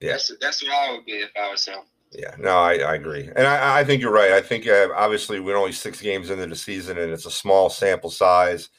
yeah. 0.00 0.12
That's 0.12 0.32
that's 0.40 0.62
what 0.62 0.72
I 0.72 0.92
would 0.92 1.04
be 1.04 1.12
if 1.12 1.30
I 1.36 1.50
was 1.50 1.66
him. 1.66 1.80
Yeah, 2.12 2.34
no, 2.38 2.56
I, 2.56 2.76
I 2.76 2.94
agree, 2.94 3.28
and 3.36 3.46
I, 3.46 3.80
I 3.80 3.84
think 3.84 4.00
you're 4.00 4.12
right. 4.12 4.32
I 4.32 4.40
think 4.40 4.66
uh, 4.66 4.88
obviously 4.96 5.40
we're 5.40 5.58
only 5.58 5.72
six 5.72 6.00
games 6.00 6.30
into 6.30 6.46
the 6.46 6.56
season, 6.56 6.96
and 6.96 7.12
it's 7.12 7.26
a 7.26 7.30
small 7.30 7.68
sample 7.68 8.10
size. 8.10 8.70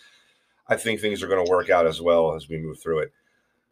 I 0.67 0.75
think 0.75 0.99
things 0.99 1.21
are 1.21 1.27
going 1.27 1.43
to 1.43 1.49
work 1.49 1.69
out 1.69 1.85
as 1.85 2.01
well 2.01 2.35
as 2.35 2.49
we 2.49 2.57
move 2.57 2.81
through 2.81 2.99
it. 2.99 3.13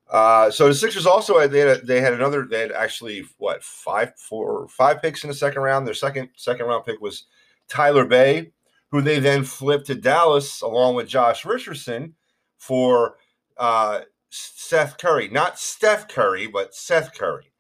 Uh, 0.09 0.49
so 0.49 0.67
the 0.67 0.73
Sixers 0.73 1.05
also 1.05 1.45
they 1.47 1.59
had, 1.59 1.85
they 1.85 1.99
had 1.99 2.13
another 2.13 2.45
they 2.45 2.61
had 2.61 2.71
actually 2.71 3.25
what 3.37 3.63
five 3.63 4.13
four 4.17 4.67
five 4.69 5.01
picks 5.01 5.23
in 5.23 5.29
the 5.29 5.33
second 5.33 5.61
round. 5.61 5.85
Their 5.85 5.93
second 5.93 6.29
second 6.35 6.65
round 6.65 6.85
pick 6.85 7.01
was 7.01 7.25
Tyler 7.67 8.05
Bey, 8.05 8.51
who 8.89 9.01
they 9.01 9.19
then 9.19 9.43
flipped 9.43 9.87
to 9.87 9.95
Dallas 9.95 10.61
along 10.61 10.95
with 10.95 11.09
Josh 11.09 11.43
Richardson 11.43 12.15
for 12.57 13.17
uh, 13.57 14.01
Seth 14.29 14.97
Curry, 14.97 15.27
not 15.27 15.59
Steph 15.59 16.07
Curry, 16.07 16.47
but 16.47 16.73
Seth 16.73 17.13
Curry. 17.13 17.51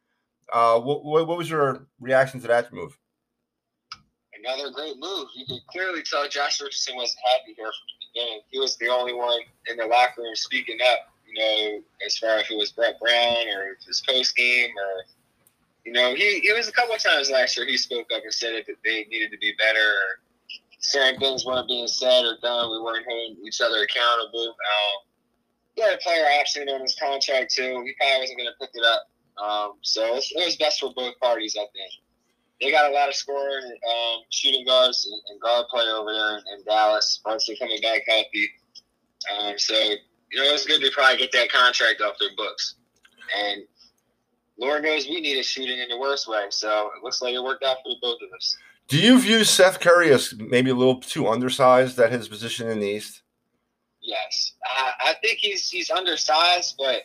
Uh, 0.51 0.79
what, 0.79 1.03
what 1.03 1.37
was 1.37 1.49
your 1.49 1.87
reaction 1.99 2.39
to 2.39 2.47
that 2.47 2.71
move? 2.71 2.97
Another 4.39 4.71
great 4.71 4.95
move. 4.97 5.27
You 5.35 5.45
could 5.45 5.65
clearly 5.69 6.01
tell 6.03 6.27
Josh 6.29 6.61
Richardson 6.61 6.95
wasn't 6.95 7.19
happy 7.33 7.53
here 7.57 7.65
from 7.65 7.87
the 7.87 8.07
beginning. 8.13 8.41
He 8.49 8.59
was 8.59 8.77
the 8.77 8.87
only 8.87 9.13
one 9.13 9.41
in 9.69 9.75
the 9.75 9.85
locker 9.85 10.21
room 10.21 10.35
speaking 10.35 10.77
up 10.89 11.09
you 11.27 11.39
know, 11.39 11.81
as 12.05 12.17
far 12.17 12.37
as 12.37 12.43
if 12.43 12.51
it 12.51 12.57
was 12.57 12.71
Brett 12.71 12.99
Brown 12.99 13.47
or 13.55 13.77
was 13.87 14.03
post 14.07 14.35
game 14.35 14.69
or, 14.69 15.03
you 15.85 15.91
know, 15.91 16.13
he 16.15 16.23
it 16.23 16.55
was 16.55 16.67
a 16.67 16.71
couple 16.71 16.95
of 16.95 17.01
times 17.01 17.29
last 17.29 17.57
year 17.57 17.65
he 17.65 17.77
spoke 17.77 18.07
up 18.13 18.23
and 18.23 18.33
said 18.33 18.53
that 18.67 18.75
they 18.83 19.05
needed 19.09 19.31
to 19.31 19.37
be 19.37 19.53
better. 19.57 19.79
Or 19.79 20.19
certain 20.79 21.19
things 21.19 21.45
weren't 21.45 21.67
being 21.67 21.87
said 21.87 22.23
or 22.23 22.37
done. 22.41 22.71
We 22.71 22.81
weren't 22.81 23.05
holding 23.07 23.45
each 23.45 23.61
other 23.61 23.83
accountable. 23.83 24.47
Um, 24.47 25.07
he 25.75 25.81
had 25.81 25.93
a 25.93 25.97
player 25.97 26.25
option 26.39 26.67
on 26.69 26.81
his 26.81 26.95
contract 26.99 27.53
too. 27.53 27.83
He 27.85 27.93
probably 27.99 28.19
wasn't 28.21 28.39
going 28.39 28.49
to 28.49 28.59
pick 28.59 28.71
it 28.73 28.85
up. 28.85 29.03
Um, 29.37 29.73
so 29.81 30.03
it 30.15 30.23
was, 30.33 30.57
best 30.57 30.79
for 30.79 30.91
both 30.95 31.19
parties, 31.19 31.55
I 31.55 31.65
think. 31.73 31.91
They 32.59 32.71
got 32.71 32.89
a 32.89 32.93
lot 32.93 33.07
of 33.07 33.13
scoring, 33.13 33.65
um, 33.65 34.21
shooting 34.31 34.65
guards 34.65 35.07
and, 35.29 35.39
guard 35.39 35.67
play 35.69 35.83
over 35.83 36.11
there 36.11 36.37
in, 36.37 36.57
in 36.57 36.65
Dallas. 36.65 37.21
They're 37.23 37.55
coming 37.59 37.79
back 37.81 38.01
healthy, 38.07 38.49
um, 39.37 39.53
so 39.59 39.75
you 40.31 40.43
know, 40.43 40.49
it's 40.53 40.65
good 40.65 40.81
to 40.81 40.91
probably 40.91 41.17
get 41.17 41.31
that 41.33 41.51
contract 41.51 42.01
off 42.01 42.15
their 42.19 42.35
books. 42.35 42.75
And 43.37 43.63
Lord 44.59 44.83
knows 44.83 45.07
we 45.07 45.21
needed 45.21 45.45
shooting 45.45 45.79
in 45.79 45.89
the 45.89 45.97
worst 45.97 46.27
way. 46.27 46.45
So 46.49 46.91
it 46.97 47.03
looks 47.03 47.21
like 47.21 47.33
it 47.33 47.43
worked 47.43 47.63
out 47.63 47.77
for 47.83 47.93
both 48.01 48.17
of 48.21 48.29
us. 48.35 48.57
Do 48.87 48.97
you 48.97 49.19
view 49.19 49.43
Seth 49.43 49.79
Curry 49.79 50.11
as 50.11 50.33
maybe 50.37 50.69
a 50.69 50.75
little 50.75 50.99
too 50.99 51.27
undersized 51.27 51.99
at 51.99 52.11
his 52.11 52.27
position 52.27 52.69
in 52.69 52.79
the 52.79 52.87
East? 52.87 53.21
Yes, 54.01 54.53
I, 54.65 55.09
I 55.09 55.13
think 55.21 55.39
he's 55.39 55.69
he's 55.69 55.89
undersized, 55.89 56.75
but 56.77 57.01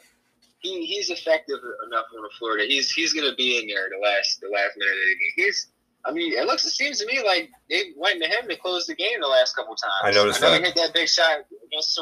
he, 0.61 0.87
he's 0.87 1.11
effective 1.11 1.59
enough 1.88 2.05
on 2.17 2.23
the 2.23 2.31
floor 2.38 2.57
that 2.59 2.69
he's 2.69 2.93
he's 2.93 3.12
going 3.12 3.29
to 3.29 3.35
be 3.35 3.59
in 3.59 3.67
there 3.67 3.88
the 3.91 3.99
last 3.99 4.41
the 4.41 4.49
last 4.49 4.76
minute 4.76 4.93
of 4.93 4.97
the 4.97 5.43
game. 5.43 5.47
He's 5.47 5.73
I 6.05 6.12
mean, 6.12 6.33
it 6.33 6.47
looks 6.47 6.64
it 6.64 6.71
seems 6.71 6.99
to 7.00 7.07
me 7.07 7.21
like 7.25 7.50
they 7.69 7.93
went 7.97 8.23
to 8.23 8.29
him 8.29 8.49
to 8.49 8.57
close 8.57 8.87
the 8.87 8.95
game 8.95 9.21
the 9.21 9.26
last 9.26 9.57
couple 9.57 9.75
times. 9.75 9.93
I 10.05 10.11
noticed 10.12 10.43
I 10.43 10.47
know 10.47 10.52
that. 10.52 10.61
he 10.61 10.67
hit 10.67 10.76
that 10.76 10.95
big 10.95 11.09
shot 11.09 11.41
against 11.67 11.95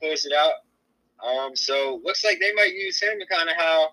Close 0.00 0.26
it 0.26 0.32
out. 0.32 0.52
Um, 1.26 1.56
so 1.56 2.00
looks 2.04 2.24
like 2.24 2.38
they 2.40 2.52
might 2.52 2.74
use 2.74 3.02
him 3.02 3.18
to 3.18 3.26
kind 3.26 3.48
of 3.48 3.56
how 3.56 3.88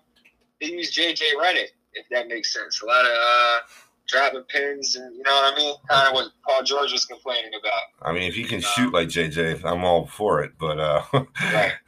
they 0.60 0.68
use 0.68 0.96
JJ 0.96 1.20
Redick, 1.40 1.70
if 1.94 2.06
that 2.10 2.28
makes 2.28 2.52
sense. 2.52 2.80
A 2.82 2.86
lot 2.86 3.04
of 3.04 3.10
uh, 3.10 3.58
dropping 4.06 4.42
pins, 4.44 4.96
and 4.96 5.14
you 5.16 5.22
know 5.22 5.32
what 5.32 5.54
I 5.54 5.56
mean. 5.56 5.74
Kind 5.88 6.08
of 6.08 6.14
what 6.14 6.28
Paul 6.46 6.62
George 6.62 6.92
was 6.92 7.04
complaining 7.04 7.50
about. 7.58 8.08
I 8.08 8.12
mean, 8.12 8.28
if 8.28 8.34
he 8.34 8.44
can 8.44 8.58
um, 8.58 8.62
shoot 8.62 8.92
like 8.92 9.08
JJ, 9.08 9.64
I'm 9.64 9.84
all 9.84 10.06
for 10.06 10.42
it. 10.42 10.52
But 10.58 10.78
uh, 10.78 11.02
right. 11.12 11.72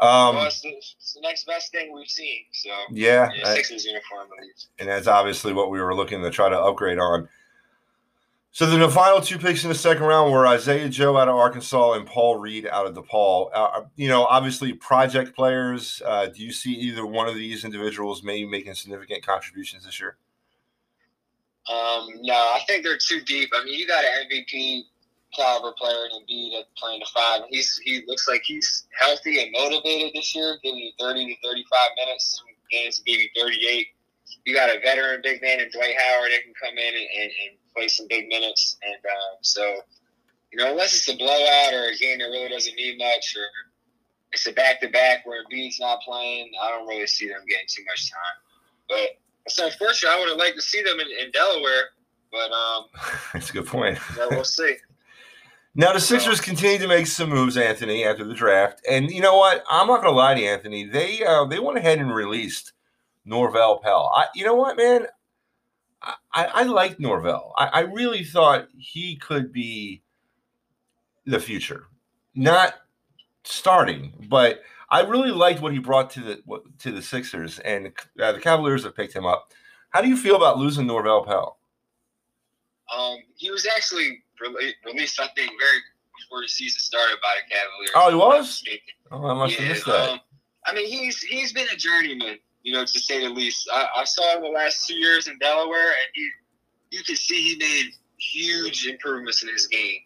Um, 0.00 0.34
well, 0.34 0.46
it's 0.46 0.60
the, 0.60 0.70
it's 0.70 1.12
the, 1.14 1.20
next 1.20 1.46
best 1.46 1.70
thing 1.70 1.94
we've 1.94 2.08
seen. 2.08 2.40
So 2.50 2.70
yeah, 2.90 3.30
yeah 3.36 3.54
Sixers 3.54 3.84
uniform, 3.84 4.26
at 4.36 4.44
least. 4.44 4.70
And 4.80 4.88
that's 4.88 5.06
obviously 5.06 5.52
what 5.52 5.70
we 5.70 5.80
were 5.80 5.94
looking 5.94 6.22
to 6.22 6.30
try 6.30 6.48
to 6.48 6.58
upgrade 6.58 6.98
on. 6.98 7.28
So 8.54 8.66
then 8.66 8.80
the 8.80 8.90
final 8.90 9.22
two 9.22 9.38
picks 9.38 9.62
in 9.62 9.70
the 9.70 9.74
second 9.74 10.02
round 10.02 10.30
were 10.30 10.46
Isaiah 10.46 10.86
Joe 10.90 11.16
out 11.16 11.26
of 11.26 11.34
Arkansas 11.34 11.94
and 11.94 12.06
Paul 12.06 12.36
Reed 12.36 12.66
out 12.66 12.86
of 12.86 12.94
DePaul. 12.94 13.48
Uh, 13.54 13.56
uh, 13.56 13.84
you 13.96 14.08
know, 14.08 14.26
obviously 14.26 14.74
project 14.74 15.34
players. 15.34 16.02
Uh, 16.04 16.26
do 16.26 16.44
you 16.44 16.52
see 16.52 16.74
either 16.74 17.06
one 17.06 17.26
of 17.26 17.34
these 17.34 17.64
individuals 17.64 18.22
maybe 18.22 18.46
making 18.46 18.74
significant 18.74 19.24
contributions 19.24 19.86
this 19.86 19.98
year? 19.98 20.18
Um, 21.70 22.08
no, 22.20 22.34
I 22.34 22.60
think 22.68 22.84
they're 22.84 22.98
too 22.98 23.22
deep. 23.22 23.48
I 23.58 23.64
mean, 23.64 23.78
you 23.78 23.86
got 23.86 24.04
an 24.04 24.28
MVP 24.30 24.82
caliber 25.34 25.72
player 25.78 26.08
in 26.10 26.20
Embiid 26.20 26.60
at 26.60 26.66
playing 26.76 27.00
the 27.00 27.08
five. 27.14 27.42
He's 27.48 27.78
he 27.78 28.02
looks 28.06 28.28
like 28.28 28.42
he's 28.44 28.86
healthy 29.00 29.40
and 29.40 29.50
motivated 29.52 30.12
this 30.14 30.36
year, 30.36 30.58
giving 30.62 30.78
you 30.78 30.92
thirty 31.00 31.24
to 31.24 31.48
thirty 31.48 31.64
five 31.70 31.90
minutes. 31.96 32.36
Some 32.36 32.54
games 32.70 33.00
you 33.06 33.28
thirty 33.34 33.66
eight. 33.66 33.86
You 34.44 34.52
got 34.54 34.68
a 34.68 34.78
veteran 34.80 35.20
big 35.22 35.40
man 35.40 35.60
in 35.60 35.70
Dwight 35.70 35.94
Howard 36.04 36.32
that 36.32 36.42
can 36.42 36.52
come 36.60 36.76
in 36.76 36.94
and, 36.94 37.08
and, 37.16 37.30
and 37.46 37.58
play 37.76 37.88
some 37.88 38.06
big 38.08 38.28
minutes. 38.28 38.76
And 38.82 38.94
um, 38.94 39.38
so, 39.42 39.62
you 40.52 40.58
know, 40.58 40.70
unless 40.70 40.94
it's 40.94 41.08
a 41.08 41.16
blowout 41.16 41.74
or 41.74 41.88
a 41.88 41.96
game 41.96 42.18
that 42.18 42.26
really 42.26 42.48
doesn't 42.48 42.76
need 42.76 42.98
much, 42.98 43.34
or 43.36 43.44
it's 44.32 44.46
a 44.46 44.52
back 44.52 44.80
to 44.80 44.88
back 44.88 45.26
where 45.26 45.44
Embiid's 45.44 45.80
not 45.80 46.00
playing, 46.02 46.50
I 46.62 46.70
don't 46.70 46.86
really 46.86 47.06
see 47.06 47.28
them 47.28 47.40
getting 47.48 47.66
too 47.68 47.84
much 47.84 48.10
time. 48.10 48.18
But 48.88 49.08
it's 49.46 49.58
unfortunate. 49.58 50.10
I 50.10 50.18
would 50.18 50.28
have 50.28 50.38
liked 50.38 50.56
to 50.56 50.62
see 50.62 50.82
them 50.82 51.00
in, 51.00 51.06
in 51.06 51.30
Delaware, 51.32 51.90
but 52.30 52.50
um, 52.52 52.84
that's 53.32 53.50
a 53.50 53.52
good 53.52 53.66
point. 53.66 53.98
yeah, 54.16 54.26
we'll 54.30 54.44
see. 54.44 54.76
Now 55.74 55.94
the 55.94 56.00
Sixers 56.00 56.40
continue 56.40 56.78
to 56.78 56.88
make 56.88 57.06
some 57.06 57.30
moves, 57.30 57.56
Anthony, 57.56 58.04
after 58.04 58.24
the 58.24 58.34
draft, 58.34 58.82
and 58.88 59.10
you 59.10 59.22
know 59.22 59.38
what? 59.38 59.64
I'm 59.70 59.86
not 59.86 60.02
going 60.02 60.12
to 60.12 60.18
lie 60.18 60.34
to 60.34 60.40
you, 60.40 60.48
Anthony. 60.48 60.84
They 60.84 61.24
uh, 61.24 61.46
they 61.46 61.58
went 61.58 61.78
ahead 61.78 61.98
and 61.98 62.14
released 62.14 62.74
Norvel 63.26 63.80
Pelle. 63.82 64.12
I, 64.14 64.26
you 64.34 64.44
know 64.44 64.54
what, 64.54 64.76
man? 64.76 65.06
I, 66.34 66.44
I, 66.46 66.62
liked 66.64 67.00
Norvel. 67.00 67.52
I, 67.56 67.66
I 67.66 67.80
really 67.80 68.24
thought 68.24 68.68
he 68.76 69.16
could 69.16 69.52
be 69.52 70.02
the 71.26 71.38
future, 71.38 71.84
not 72.34 72.74
starting, 73.44 74.12
but 74.28 74.62
I 74.90 75.02
really 75.02 75.30
liked 75.30 75.60
what 75.60 75.72
he 75.72 75.78
brought 75.78 76.10
to 76.10 76.20
the 76.20 76.42
to 76.80 76.92
the 76.92 77.02
Sixers, 77.02 77.58
and 77.60 77.92
uh, 78.20 78.32
the 78.32 78.40
Cavaliers 78.40 78.84
have 78.84 78.96
picked 78.96 79.14
him 79.14 79.26
up. 79.26 79.52
How 79.90 80.00
do 80.00 80.08
you 80.08 80.16
feel 80.16 80.36
about 80.36 80.58
losing 80.58 80.86
Norvel 80.86 81.26
Pelle? 81.26 81.58
Um, 82.94 83.18
he 83.36 83.50
was 83.50 83.66
actually 83.66 84.22
re- 84.40 84.74
released, 84.84 85.20
I 85.20 85.28
think, 85.28 85.50
very 85.58 85.80
before 86.18 86.42
the 86.42 86.48
season 86.48 86.80
started 86.80 87.16
by 87.22 87.34
the 87.42 87.54
Cavaliers. 87.54 87.90
Oh, 87.94 88.10
he 88.10 88.16
was. 88.16 88.64
Oh, 89.10 89.26
I 89.26 89.34
must 89.34 89.54
yeah, 89.54 89.60
have 89.60 89.72
missed 89.72 89.86
that. 89.86 90.10
Um, 90.10 90.20
I 90.66 90.74
mean, 90.74 90.86
he's 90.86 91.20
he's 91.22 91.52
been 91.52 91.66
a 91.72 91.76
journeyman, 91.76 92.38
you 92.62 92.72
know, 92.72 92.84
to 92.84 92.98
say 93.00 93.20
the 93.20 93.30
least. 93.30 93.68
I, 93.72 93.86
I 93.96 94.04
saw 94.04 94.36
him 94.36 94.42
the 94.42 94.48
last 94.48 94.86
two 94.86 94.94
years 94.94 95.28
in 95.28 95.38
Delaware, 95.38 95.88
and 95.88 96.08
he 96.14 96.28
you 96.90 97.02
can 97.04 97.16
see 97.16 97.42
he 97.42 97.56
made 97.58 97.92
huge 98.18 98.86
improvements 98.86 99.42
in 99.42 99.48
his 99.48 99.66
game. 99.66 100.00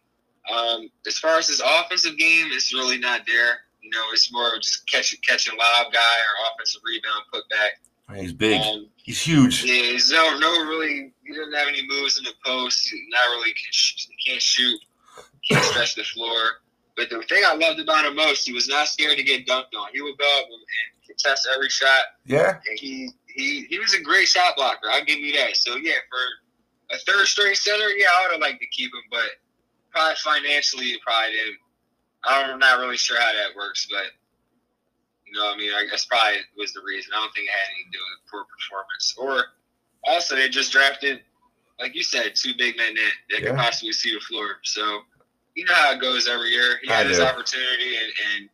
Um, 0.53 0.89
as 1.07 1.19
far 1.19 1.39
as 1.39 1.49
his 1.49 1.61
offensive 1.61 2.17
game, 2.17 2.47
it's 2.53 2.73
really 2.73 2.99
not 2.99 3.23
there. 3.27 3.59
You 3.83 3.91
know, 3.91 4.05
it's 4.13 4.33
more 4.33 4.55
of 4.55 4.63
just 4.63 4.91
catch 4.91 5.15
catch 5.23 5.49
a 5.49 5.53
lob 5.53 5.93
guy 5.93 5.99
or 5.99 6.53
offensive 6.55 6.83
rebound 6.85 7.23
putback. 7.33 8.21
He's 8.21 8.33
big. 8.33 8.61
Um, 8.61 8.87
He's 9.03 9.21
huge. 9.21 9.65
yeah, 9.65 9.93
he's 9.93 10.11
no, 10.13 10.39
no, 10.39 10.51
really. 10.65 11.13
He 11.25 11.35
doesn't 11.35 11.53
have 11.53 11.69
any 11.69 11.87
moves 11.89 12.19
in 12.19 12.25
the 12.25 12.35
post. 12.45 12.89
He's 12.89 13.01
not 13.09 13.37
really 13.37 13.51
can 13.51 13.73
sh- 13.73 14.07
can't 14.27 14.43
shoot. 14.43 14.81
Can't 15.49 15.65
stretch 15.65 15.95
the 15.97 16.05
floor. 16.05 16.35
But 16.97 17.11
the 17.11 17.21
thing 17.29 17.43
I 17.47 17.55
loved 17.55 17.79
about 17.79 18.05
him 18.05 18.17
most, 18.17 18.47
he 18.47 18.53
was 18.53 18.69
not 18.69 18.89
scared 18.89 19.17
to 19.19 19.23
get 19.23 19.47
dunked 19.47 19.75
on. 19.79 19.89
He 19.93 20.01
would 20.03 20.17
go 20.19 20.39
up 20.39 20.45
and, 20.45 20.55
and 20.55 20.96
contest 21.23 21.49
every 21.55 21.69
shot. 21.71 22.03
Yeah. 22.25 22.59
And 22.69 22.79
he 22.79 23.11
he 23.27 23.65
he 23.69 23.79
was 23.79 23.95
a 23.95 24.01
great 24.03 24.29
shot 24.29 24.55
blocker. 24.57 24.89
I'll 24.91 25.05
give 25.05 25.19
you 25.19 25.33
that. 25.35 25.57
So 25.57 25.77
yeah, 25.77 25.93
for 26.11 26.95
a 26.95 26.99
third 27.01 27.27
string 27.27 27.55
center, 27.55 27.89
yeah, 27.91 28.07
I 28.11 28.23
would 28.27 28.33
have 28.33 28.41
liked 28.41 28.61
to 28.61 28.67
keep 28.69 28.91
him, 28.93 29.03
but 29.11 29.29
probably 29.91 30.17
financially, 30.17 30.87
it 30.87 31.01
probably 31.03 31.33
didn't. 31.33 31.59
I'm 32.25 32.59
not 32.59 32.81
really 32.81 32.97
sure 32.97 33.19
how 33.21 33.33
that 33.33 33.57
works, 33.57 33.87
but 33.91 34.07
you 35.27 35.33
know, 35.33 35.53
I 35.53 35.57
mean, 35.57 35.71
I 35.73 35.87
guess 35.91 36.05
probably 36.07 36.39
was 36.57 36.73
the 36.73 36.81
reason. 36.87 37.13
I 37.15 37.21
don't 37.21 37.33
think 37.35 37.49
it 37.49 37.51
had 37.53 37.71
anything 37.75 37.93
to 37.93 37.99
do 37.99 38.05
with 38.05 38.31
poor 38.31 38.45
performance. 38.45 39.15
Or 39.19 39.45
also, 40.05 40.37
they 40.37 40.49
just 40.49 40.71
drafted, 40.73 41.21
like 41.81 41.95
you 41.97 42.03
said, 42.05 42.35
two 42.37 42.53
big 42.57 42.77
men 42.77 42.95
that, 42.95 43.11
that 43.31 43.41
Yeah. 43.43 43.51
could 43.51 43.59
possibly 43.59 43.93
see 43.93 44.15
the 44.15 44.21
floor. 44.21 44.59
So 44.63 45.01
you 45.57 45.65
know 45.65 45.75
how 45.75 45.93
it 45.93 46.01
goes 46.01 46.29
every 46.29 46.51
year. 46.51 46.79
He 46.83 46.91
I 46.91 46.99
had 46.99 47.07
his 47.09 47.19
do. 47.19 47.25
opportunity, 47.25 47.97
and, 47.97 48.13
and 48.35 48.49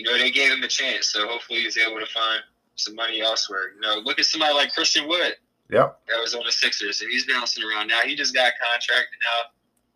you 0.00 0.10
know 0.10 0.18
they 0.18 0.30
gave 0.30 0.50
him 0.50 0.62
a 0.62 0.68
chance. 0.68 1.08
So 1.12 1.26
hopefully 1.28 1.60
he's 1.60 1.76
able 1.78 2.00
to 2.00 2.06
find 2.06 2.40
some 2.76 2.94
money 2.94 3.20
elsewhere. 3.20 3.72
You 3.74 3.80
know, 3.80 3.96
look 4.04 4.18
at 4.18 4.24
somebody 4.24 4.54
like 4.54 4.72
Christian 4.72 5.06
Wood 5.08 5.34
Yep. 5.70 6.00
that 6.08 6.20
was 6.20 6.34
on 6.34 6.42
the 6.44 6.50
Sixers, 6.52 7.00
and 7.02 7.10
he's 7.10 7.26
bouncing 7.26 7.62
around 7.64 7.88
now. 7.88 8.00
He 8.04 8.16
just 8.16 8.34
got 8.34 8.48
a 8.48 8.52
contract, 8.60 9.08
and 9.12 9.20
now 9.24 9.50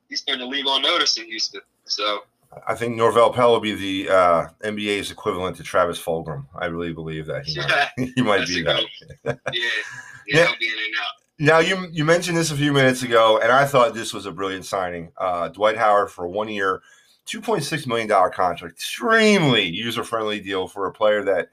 he's 0.08 0.20
going 0.22 0.38
to 0.38 0.46
leave 0.46 0.66
on 0.66 0.82
notice 0.82 1.18
in 1.18 1.24
Houston. 1.26 1.62
So 1.86 2.20
I 2.66 2.74
think 2.74 2.96
Norvel 2.96 3.34
Pelle 3.34 3.50
will 3.52 3.60
be 3.60 3.74
the 3.74 4.08
uh, 4.14 4.46
NBA's 4.62 5.10
equivalent 5.10 5.56
to 5.56 5.62
Travis 5.64 6.00
Fulgham. 6.00 6.46
I 6.54 6.66
really 6.66 6.92
believe 6.92 7.26
that 7.26 7.44
he 7.46 7.58
might, 7.58 7.88
he 8.14 8.22
might 8.22 8.46
be 8.46 8.62
that. 8.62 8.84
yeah, 9.24 9.32
yeah, 9.52 9.68
Yeah. 10.28 10.46
he'll 10.46 10.58
be 10.60 10.66
in 10.68 10.74
and 10.74 10.94
out. 11.00 11.14
Now 11.40 11.58
you 11.58 11.88
you 11.90 12.04
mentioned 12.04 12.36
this 12.36 12.52
a 12.52 12.56
few 12.56 12.72
minutes 12.72 13.02
ago, 13.02 13.40
and 13.42 13.50
I 13.50 13.64
thought 13.64 13.94
this 13.94 14.14
was 14.14 14.26
a 14.26 14.30
brilliant 14.30 14.66
signing. 14.66 15.10
Uh, 15.16 15.48
Dwight 15.48 15.76
Howard 15.76 16.12
for 16.12 16.28
one 16.28 16.48
year, 16.48 16.80
two 17.26 17.40
point 17.40 17.64
six 17.64 17.86
million 17.86 18.08
dollar 18.08 18.30
contract, 18.30 18.74
extremely 18.74 19.64
user 19.64 20.04
friendly 20.04 20.40
deal 20.40 20.68
for 20.68 20.86
a 20.86 20.92
player 20.92 21.24
that 21.24 21.50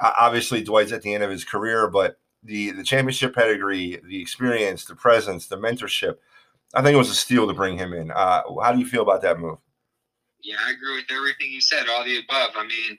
obviously 0.00 0.62
Dwight's 0.62 0.92
at 0.92 1.02
the 1.02 1.14
end 1.14 1.22
of 1.22 1.30
his 1.30 1.44
career, 1.44 1.88
but 1.88 2.18
the 2.42 2.72
the 2.72 2.84
championship 2.84 3.34
pedigree, 3.34 4.00
the 4.04 4.20
experience, 4.20 4.84
the 4.84 4.96
presence, 4.96 5.46
the 5.46 5.56
mentorship. 5.56 6.16
I 6.74 6.82
think 6.82 6.94
it 6.94 6.98
was 6.98 7.10
a 7.10 7.14
steal 7.14 7.46
to 7.46 7.54
bring 7.54 7.76
him 7.76 7.92
in. 7.92 8.10
Uh, 8.10 8.42
how 8.62 8.72
do 8.72 8.78
you 8.78 8.86
feel 8.86 9.02
about 9.02 9.22
that 9.22 9.38
move? 9.38 9.58
Yeah, 10.42 10.56
I 10.66 10.72
agree 10.72 10.96
with 10.96 11.10
everything 11.10 11.52
you 11.52 11.60
said, 11.60 11.86
all 11.88 12.04
the 12.04 12.18
above. 12.18 12.50
I 12.56 12.66
mean, 12.66 12.98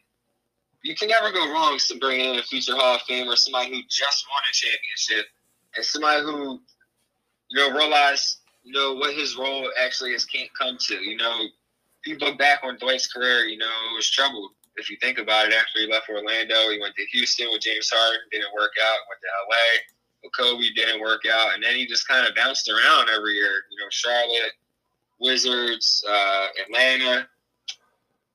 you 0.84 0.96
can 0.96 1.10
never 1.10 1.32
go 1.32 1.52
wrong 1.52 1.74
with 1.74 2.00
bringing 2.00 2.34
in 2.34 2.40
a 2.40 2.44
future 2.44 2.76
Hall 2.76 2.96
of 2.96 3.02
Famer, 3.02 3.36
somebody 3.36 3.70
who 3.72 3.82
just 3.90 4.26
won 4.30 4.42
a 4.50 4.54
championship, 4.54 5.32
and 5.76 5.86
somebody 5.86 6.22
who, 6.22 6.62
you 7.50 7.60
know, 7.60 7.76
realized, 7.76 8.38
you 8.64 8.72
know, 8.74 8.94
what 8.94 9.14
his 9.14 9.36
role 9.36 9.70
actually 9.82 10.12
has 10.12 10.24
can't 10.24 10.50
come 10.58 10.78
to. 10.80 10.96
You 10.96 11.18
know, 11.18 11.46
if 12.04 12.12
you 12.12 12.18
look 12.18 12.38
back 12.38 12.60
on 12.64 12.78
Dwight's 12.78 13.08
career, 13.08 13.46
you 13.46 13.58
know, 13.58 13.72
it 13.92 13.96
was 13.96 14.10
troubled. 14.10 14.52
If 14.76 14.90
you 14.90 14.98
think 15.00 15.20
about 15.20 15.48
it, 15.48 15.54
after 15.54 15.80
he 15.80 15.88
left 15.88 16.10
Orlando, 16.10 16.70
he 16.70 16.80
went 16.80 16.96
to 16.96 17.06
Houston 17.14 17.48
with 17.52 17.62
James 17.62 17.90
Harden, 17.94 18.22
didn't 18.32 18.54
work 18.54 18.72
out. 18.84 18.98
Went 19.08 19.22
to 19.22 19.30
LA 19.48 19.68
with 20.24 20.34
Kobe, 20.36 20.74
didn't 20.76 21.02
work 21.02 21.22
out, 21.32 21.54
and 21.54 21.64
then 21.64 21.76
he 21.76 21.86
just 21.86 22.08
kind 22.08 22.28
of 22.28 22.36
bounced 22.36 22.70
around 22.70 23.10
every 23.10 23.34
year. 23.34 23.64
You 23.72 23.80
know, 23.80 23.90
Charlotte, 23.90 24.54
Wizards, 25.20 26.04
uh, 26.10 26.48
Atlanta, 26.66 27.28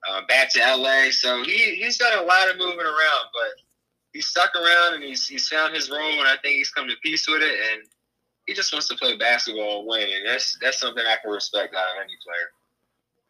uh, 0.08 0.20
back 0.28 0.50
to 0.52 0.60
LA. 0.60 1.10
So 1.10 1.42
he 1.42 1.74
he's 1.74 1.98
done 1.98 2.18
a 2.18 2.22
lot 2.22 2.48
of 2.48 2.56
moving 2.56 2.78
around, 2.78 3.26
but 3.34 3.52
he's 4.12 4.28
stuck 4.28 4.54
around 4.54 4.94
and 4.94 5.04
he's 5.04 5.26
he's 5.26 5.48
found 5.48 5.74
his 5.74 5.90
role, 5.90 6.18
and 6.18 6.28
I 6.28 6.36
think 6.40 6.56
he's 6.56 6.70
come 6.70 6.88
to 6.88 6.96
peace 7.02 7.28
with 7.28 7.42
it. 7.42 7.58
And 7.72 7.82
he 8.46 8.54
just 8.54 8.72
wants 8.72 8.88
to 8.88 8.94
play 8.94 9.16
basketball 9.18 9.80
and 9.80 9.88
win, 9.88 10.08
and 10.08 10.26
that's 10.26 10.56
that's 10.62 10.78
something 10.78 11.04
I 11.04 11.16
can 11.22 11.32
respect 11.32 11.74
out 11.74 11.96
of 11.96 12.02
any 12.02 12.16
player. 12.24 12.48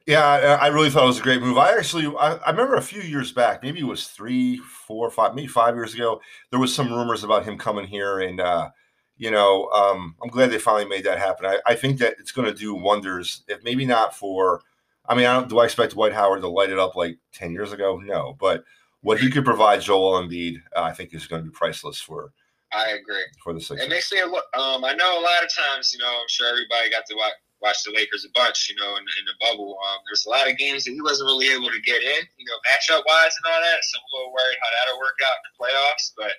Yeah, 0.09 0.57
I, 0.59 0.69
really 0.69 0.89
thought 0.89 1.05
it 1.05 1.09
was 1.09 1.19
a 1.19 1.23
great 1.23 1.43
move. 1.43 1.59
I 1.59 1.77
actually, 1.77 2.07
I, 2.07 2.37
I 2.37 2.51
remember 2.51 2.77
a 2.77 2.83
few 2.83 3.03
years 3.03 3.31
back, 3.31 3.63
maybe 3.63 3.81
it 3.81 3.87
was 3.87 4.09
three, 4.09 4.57
four, 4.57 5.11
five, 5.11 5.35
maybe 5.35 5.49
five 5.49 5.75
years 5.75 5.93
ago. 5.93 6.23
There 6.51 6.59
was 6.59 6.75
some 6.75 6.91
rumors 6.91 7.25
about 7.25 7.45
him 7.45 7.59
coming 7.59 7.87
here, 7.87 8.21
and 8.21 8.41
uh, 8.41 8.71
you 9.19 9.31
know, 9.31 9.69
um, 9.69 10.15
I'm 10.23 10.31
glad 10.31 10.51
they 10.51 10.59
finally 10.59 10.87
made 10.87 11.05
that 11.05 11.19
happen. 11.19 11.45
I, 11.45 11.59
I 11.67 11.75
think 11.75 11.99
that 11.99 12.15
it's 12.19 12.33
going 12.33 12.49
to 12.49 12.59
do 12.59 12.75
wonders. 12.75 13.43
If 13.49 13.63
maybe 13.65 13.85
not 13.85 14.17
for, 14.17 14.63
I 15.07 15.15
mean, 15.15 15.27
I 15.27 15.35
don't, 15.35 15.51
do 15.51 15.59
I 15.59 15.67
expect 15.67 15.93
Dwight 15.93 16.15
Howard 16.15 16.41
to 16.41 16.49
light 16.49 16.71
it 16.71 16.79
up 16.79 16.97
like 16.97 17.19
ten 17.35 17.53
years 17.53 17.73
ago? 17.73 18.01
No, 18.03 18.35
but 18.41 18.65
what 19.03 19.21
he 19.21 19.31
could 19.31 19.45
provide 19.45 19.83
Joel 19.83 20.23
Embiid, 20.23 20.63
uh, 20.75 20.85
I 20.85 20.93
think, 20.93 21.13
is 21.13 21.27
going 21.27 21.43
to 21.43 21.51
be 21.51 21.55
priceless 21.55 22.01
for 22.01 22.33
I 22.73 22.93
agree. 22.93 23.25
for 23.45 23.53
the 23.53 23.61
Sixers. 23.61 23.91
makes 23.91 24.11
me 24.11 24.23
look. 24.23 24.45
Um, 24.57 24.87
I 24.87 24.95
know 24.95 25.21
a 25.21 25.21
lot 25.21 25.45
of 25.45 25.51
times, 25.55 25.93
you 25.93 25.99
know, 25.99 26.09
I'm 26.09 26.29
sure 26.29 26.49
everybody 26.49 26.91
got 26.91 27.05
to 27.07 27.15
watch, 27.15 27.33
watch 27.61 27.83
the 27.85 27.93
Lakers 27.93 28.25
a 28.25 28.31
bunch, 28.35 28.71
you 28.71 28.77
know, 28.77 28.97
in, 28.97 29.03
in 29.03 29.25
the 29.27 29.37
bubble. 29.41 29.79
Um, 29.79 29.99
there's 30.07 30.27
a 30.27 30.31
lot 30.31 30.51
of 30.51 30.57
games 30.57 30.85
that 30.85 30.93
he 30.93 31.01
wasn't 31.01 31.27
really 31.27 31.49
able 31.49 31.71
to 31.71 31.81
get 31.81 32.03
in, 32.03 32.23
you 32.37 32.47
know, 32.47 32.59
matchup 32.71 33.03
wise 33.07 33.35
and 33.35 33.53
all 33.53 33.61
that. 33.61 33.79
So 33.83 33.99
I'm 33.99 34.05
a 34.05 34.17
little 34.19 34.33
worried 34.33 34.59
how 34.61 34.71
that'll 34.79 35.01
work 35.01 35.19
out 35.27 35.37
in 35.39 35.45
the 35.47 35.55
playoffs, 35.59 36.13
but 36.17 36.33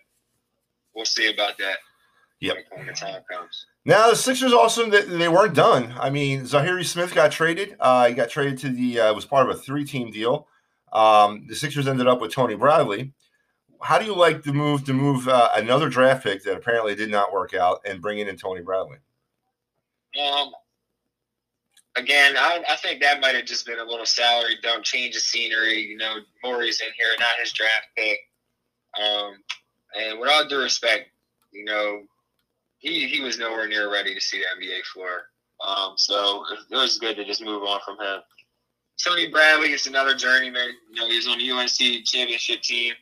we'll 0.95 1.05
see 1.05 1.31
about 1.31 1.57
that. 1.57 1.77
Yep. 2.39 2.57
When 2.75 2.87
the 2.87 2.93
time 2.93 3.21
comes. 3.29 3.65
Now 3.85 4.09
the 4.09 4.15
Sixers 4.15 4.53
also 4.53 4.89
they, 4.89 5.01
they 5.01 5.27
weren't 5.27 5.55
done. 5.55 5.93
I 5.99 6.09
mean, 6.09 6.43
Zhaire 6.43 6.85
Smith 6.85 7.13
got 7.13 7.31
traded. 7.31 7.75
Uh, 7.79 8.07
he 8.07 8.13
got 8.13 8.29
traded 8.29 8.57
to 8.59 8.69
the 8.69 8.99
uh, 8.99 9.13
was 9.13 9.25
part 9.25 9.49
of 9.49 9.55
a 9.55 9.59
three 9.59 9.83
team 9.83 10.11
deal. 10.11 10.47
Um, 10.93 11.45
the 11.47 11.55
Sixers 11.55 11.87
ended 11.87 12.07
up 12.07 12.21
with 12.21 12.31
Tony 12.31 12.55
Bradley. 12.55 13.13
How 13.81 13.97
do 13.97 14.05
you 14.05 14.15
like 14.15 14.43
the 14.43 14.53
move 14.53 14.85
to 14.85 14.93
move 14.93 15.27
uh, 15.27 15.49
another 15.55 15.89
draft 15.89 16.23
pick 16.23 16.43
that 16.43 16.55
apparently 16.55 16.95
did 16.95 17.09
not 17.09 17.31
work 17.31 17.53
out 17.53 17.81
and 17.85 18.01
bring 18.01 18.19
in 18.19 18.35
Tony 18.37 18.61
Bradley? 18.61 18.97
Um, 20.21 20.51
again, 21.95 22.35
I, 22.37 22.63
I 22.69 22.75
think 22.77 23.01
that 23.01 23.21
might 23.21 23.35
have 23.35 23.45
just 23.45 23.65
been 23.65 23.79
a 23.79 23.83
little 23.83 24.05
salary 24.05 24.55
dump, 24.61 24.83
change 24.83 25.15
of 25.15 25.21
scenery. 25.21 25.81
You 25.81 25.97
know, 25.97 26.17
Morey's 26.43 26.81
in 26.81 26.91
here, 26.97 27.07
not 27.19 27.29
his 27.39 27.51
draft 27.51 27.87
pick. 27.97 28.19
Um, 28.99 29.35
and 29.97 30.19
with 30.19 30.29
all 30.29 30.47
due 30.47 30.61
respect, 30.61 31.09
you 31.51 31.65
know, 31.65 32.03
he 32.77 33.07
he 33.07 33.21
was 33.21 33.37
nowhere 33.37 33.67
near 33.67 33.91
ready 33.91 34.13
to 34.13 34.21
see 34.21 34.39
the 34.39 34.65
NBA 34.65 34.83
floor. 34.93 35.29
Um, 35.65 35.93
so 35.97 36.43
it 36.69 36.75
was 36.75 36.99
good 36.99 37.17
to 37.17 37.25
just 37.25 37.43
move 37.43 37.63
on 37.63 37.79
from 37.85 37.97
him. 37.99 38.21
Tony 39.03 39.29
Bradley 39.29 39.71
is 39.71 39.87
another 39.87 40.15
journeyman. 40.15 40.71
You 40.89 41.01
know, 41.01 41.07
he 41.07 41.17
was 41.17 41.27
on 41.27 41.37
the 41.37 41.51
UNC 41.51 42.05
championship 42.05 42.61
team. 42.61 42.93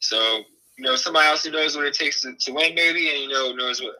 So, 0.00 0.42
you 0.76 0.84
know, 0.84 0.96
somebody 0.96 1.28
else 1.28 1.44
who 1.44 1.50
knows 1.50 1.76
what 1.76 1.86
it 1.86 1.94
takes 1.94 2.22
to, 2.22 2.34
to 2.34 2.52
win, 2.52 2.74
maybe, 2.74 3.10
and 3.10 3.18
you 3.18 3.28
know 3.28 3.52
knows 3.52 3.82
what 3.82 3.96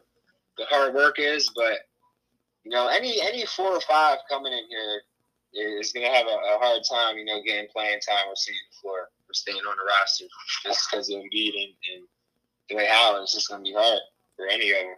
the 0.57 0.65
hard 0.65 0.93
work 0.93 1.19
is, 1.19 1.51
but 1.55 1.88
you 2.69 2.75
know, 2.75 2.87
any 2.87 3.19
any 3.19 3.47
four 3.47 3.71
or 3.71 3.81
five 3.81 4.19
coming 4.29 4.53
in 4.53 4.63
here 4.69 5.79
is 5.79 5.91
going 5.91 6.05
to 6.05 6.15
have 6.15 6.27
a, 6.27 6.29
a, 6.29 6.59
hard 6.59 6.83
time, 6.87 7.17
you 7.17 7.25
know, 7.25 7.41
getting 7.43 7.67
playing 7.73 7.99
time 8.07 8.27
or 8.27 8.35
seeing 8.35 8.59
the 8.69 8.77
floor 8.79 8.99
or 8.99 9.33
staying 9.33 9.57
on 9.57 9.75
the 9.75 9.91
roster 9.99 10.25
just 10.63 10.87
because 10.91 11.09
of 11.09 11.15
Embiid 11.15 11.53
and, 11.55 11.73
and 11.95 12.07
Dwight 12.69 12.87
Howard. 12.87 13.23
It's 13.23 13.33
just 13.33 13.49
going 13.49 13.63
to 13.63 13.71
be 13.71 13.75
hard 13.75 13.97
for 14.35 14.45
any 14.45 14.69
of 14.69 14.77
them. 14.77 14.95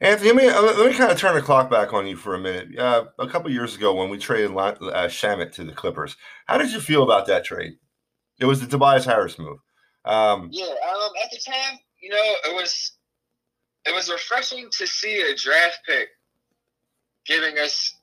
Anthony, 0.00 0.32
let 0.32 0.36
me 0.36 0.50
let 0.50 0.90
me 0.90 0.96
kind 0.96 1.12
of 1.12 1.18
turn 1.18 1.34
the 1.34 1.42
clock 1.42 1.68
back 1.68 1.92
on 1.92 2.06
you 2.06 2.16
for 2.16 2.34
a 2.34 2.38
minute. 2.38 2.78
Uh, 2.78 3.04
a 3.18 3.28
couple 3.28 3.50
years 3.50 3.76
ago, 3.76 3.94
when 3.94 4.08
we 4.08 4.16
traded 4.16 4.50
uh, 4.52 4.72
Shamet 5.08 5.52
to 5.52 5.64
the 5.64 5.72
Clippers, 5.72 6.16
how 6.46 6.56
did 6.56 6.72
you 6.72 6.80
feel 6.80 7.02
about 7.02 7.26
that 7.26 7.44
trade? 7.44 7.74
It 8.40 8.46
was 8.46 8.62
the 8.62 8.66
Tobias 8.66 9.04
Harris 9.04 9.38
move. 9.38 9.58
Um, 10.06 10.48
yeah, 10.50 10.64
um, 10.64 11.10
at 11.22 11.30
the 11.30 11.38
time, 11.46 11.78
you 12.00 12.08
know, 12.08 12.16
it 12.16 12.54
was 12.54 12.92
it 13.86 13.94
was 13.94 14.10
refreshing 14.10 14.68
to 14.78 14.86
see 14.86 15.20
a 15.20 15.34
draft 15.34 15.80
pick 15.86 16.08
giving 17.26 17.58
us 17.58 17.94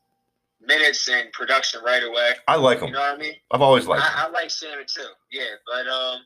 minutes 0.61 1.07
and 1.09 1.31
production 1.31 1.81
right 1.83 2.03
away. 2.03 2.31
I 2.47 2.55
like 2.55 2.79
him. 2.79 2.87
You 2.87 2.93
know 2.93 2.99
what 2.99 3.15
I 3.15 3.17
mean? 3.17 3.33
I've 3.51 3.61
always 3.61 3.87
liked 3.87 4.03
I, 4.03 4.07
him. 4.07 4.13
I 4.17 4.29
like 4.29 4.49
Shamet 4.49 4.91
too. 4.91 5.07
Yeah, 5.31 5.43
but 5.65 5.87
um, 5.87 6.19